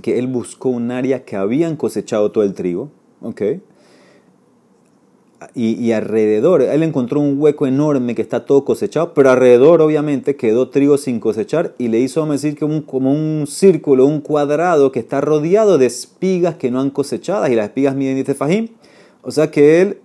que 0.00 0.18
él 0.18 0.28
buscó 0.28 0.70
un 0.70 0.90
área 0.90 1.24
que 1.24 1.36
habían 1.36 1.76
cosechado 1.76 2.30
todo 2.32 2.44
el 2.44 2.54
trigo, 2.54 2.90
¿ok? 3.20 3.42
Y, 5.54 5.92
alrededor, 5.92 6.62
él 6.62 6.82
encontró 6.82 7.20
un 7.20 7.40
hueco 7.40 7.66
enorme 7.66 8.14
que 8.14 8.22
está 8.22 8.44
todo 8.44 8.64
cosechado, 8.64 9.14
pero 9.14 9.30
alrededor 9.30 9.80
obviamente 9.82 10.36
quedó 10.36 10.68
trigo 10.68 10.98
sin 10.98 11.20
cosechar 11.20 11.74
y 11.78 11.88
le 11.88 12.00
hizo, 12.00 12.24
decir, 12.26 12.58
como 12.58 12.74
un, 12.74 12.82
como 12.82 13.12
un 13.12 13.46
círculo, 13.46 14.06
un 14.06 14.20
cuadrado 14.20 14.92
que 14.92 15.00
está 15.00 15.20
rodeado 15.20 15.78
de 15.78 15.86
espigas 15.86 16.56
que 16.56 16.70
no 16.70 16.80
han 16.80 16.90
cosechadas 16.90 17.50
y 17.50 17.54
las 17.54 17.66
espigas 17.66 17.94
miden 17.94 18.22
10 18.22 18.36
fajim. 18.36 18.68
O 19.22 19.30
sea 19.30 19.50
que 19.50 19.80
él 19.80 19.98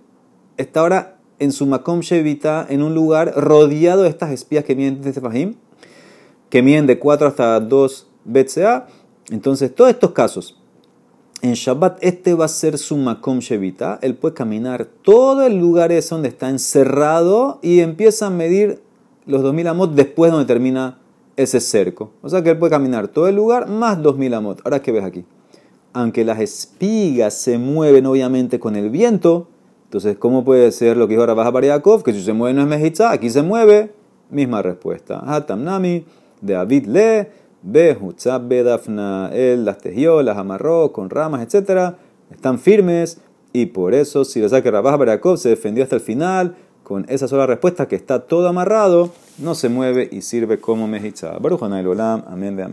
está 0.56 0.80
ahora 0.80 1.18
en 1.38 1.52
su 1.52 1.66
Makom 1.66 2.00
Shevita, 2.00 2.66
en 2.68 2.82
un 2.82 2.94
lugar 2.94 3.32
rodeado 3.36 4.02
de 4.02 4.08
estas 4.08 4.30
espigas 4.30 4.64
que 4.64 4.76
miden 4.76 5.00
10 5.02 5.20
fajim, 5.20 5.54
que 6.50 6.62
miden 6.62 6.86
de 6.86 6.98
4 6.98 7.28
hasta 7.28 7.60
2 7.60 8.06
BCA. 8.24 8.86
Entonces, 9.30 9.74
todos 9.74 9.90
estos 9.90 10.10
casos, 10.12 10.59
en 11.42 11.54
Shabbat 11.54 11.98
este 12.02 12.34
va 12.34 12.44
a 12.44 12.48
ser 12.48 12.78
su 12.78 12.96
Makom 12.96 13.38
Shevita. 13.38 13.98
Él 14.02 14.14
puede 14.14 14.34
caminar 14.34 14.84
todo 14.84 15.44
el 15.44 15.58
lugar 15.58 15.92
ese 15.92 16.14
donde 16.14 16.28
está 16.28 16.48
encerrado 16.50 17.58
y 17.62 17.80
empieza 17.80 18.26
a 18.26 18.30
medir 18.30 18.82
los 19.26 19.42
2000 19.42 19.68
amot 19.68 19.94
después 19.94 20.30
donde 20.32 20.46
termina 20.46 20.98
ese 21.36 21.60
cerco. 21.60 22.12
O 22.22 22.28
sea 22.28 22.42
que 22.42 22.50
él 22.50 22.58
puede 22.58 22.70
caminar 22.70 23.08
todo 23.08 23.28
el 23.28 23.36
lugar 23.36 23.68
más 23.68 24.02
2000 24.02 24.34
amot. 24.34 24.60
Ahora, 24.64 24.82
¿qué 24.82 24.92
ves 24.92 25.04
aquí? 25.04 25.24
Aunque 25.92 26.24
las 26.24 26.40
espigas 26.40 27.34
se 27.34 27.58
mueven 27.58 28.06
obviamente 28.06 28.60
con 28.60 28.76
el 28.76 28.90
viento, 28.90 29.48
entonces, 29.90 30.16
¿cómo 30.18 30.44
puede 30.44 30.70
ser 30.70 30.96
lo 30.96 31.08
que 31.08 31.14
dijo 31.14 31.26
Rabah 31.26 31.50
Bariakov? 31.50 32.04
Que 32.04 32.12
si 32.12 32.22
se 32.22 32.32
mueve 32.32 32.54
no 32.54 32.62
es 32.62 32.68
mejitza, 32.68 33.10
aquí 33.10 33.28
se 33.28 33.42
mueve. 33.42 33.92
Misma 34.30 34.62
respuesta. 34.62 35.20
Hatam 35.26 35.64
Nami, 35.64 36.04
de 36.40 36.54
David 36.54 36.86
Le. 36.86 37.32
Behutzab 37.62 38.48
Bedafna, 38.48 39.30
él 39.32 39.64
las 39.64 39.78
tejió, 39.78 40.22
las 40.22 40.38
amarró 40.38 40.92
con 40.92 41.10
ramas, 41.10 41.42
etc. 41.42 41.94
Están 42.30 42.58
firmes 42.58 43.20
y 43.52 43.66
por 43.66 43.94
eso, 43.94 44.24
si 44.24 44.46
saque 44.48 44.70
Rabah 44.70 44.96
Barakov, 44.96 45.36
se 45.36 45.50
defendió 45.50 45.82
hasta 45.82 45.96
el 45.96 46.02
final 46.02 46.56
con 46.82 47.06
esa 47.08 47.28
sola 47.28 47.46
respuesta 47.46 47.86
que 47.86 47.96
está 47.96 48.20
todo 48.20 48.48
amarrado, 48.48 49.10
no 49.38 49.54
se 49.54 49.68
mueve 49.68 50.08
y 50.10 50.22
sirve 50.22 50.58
como 50.58 50.88
mejitza. 50.88 51.38
Baruch 51.38 51.62
Olam, 51.62 52.24
amén, 52.26 52.54
amén. 52.54 52.68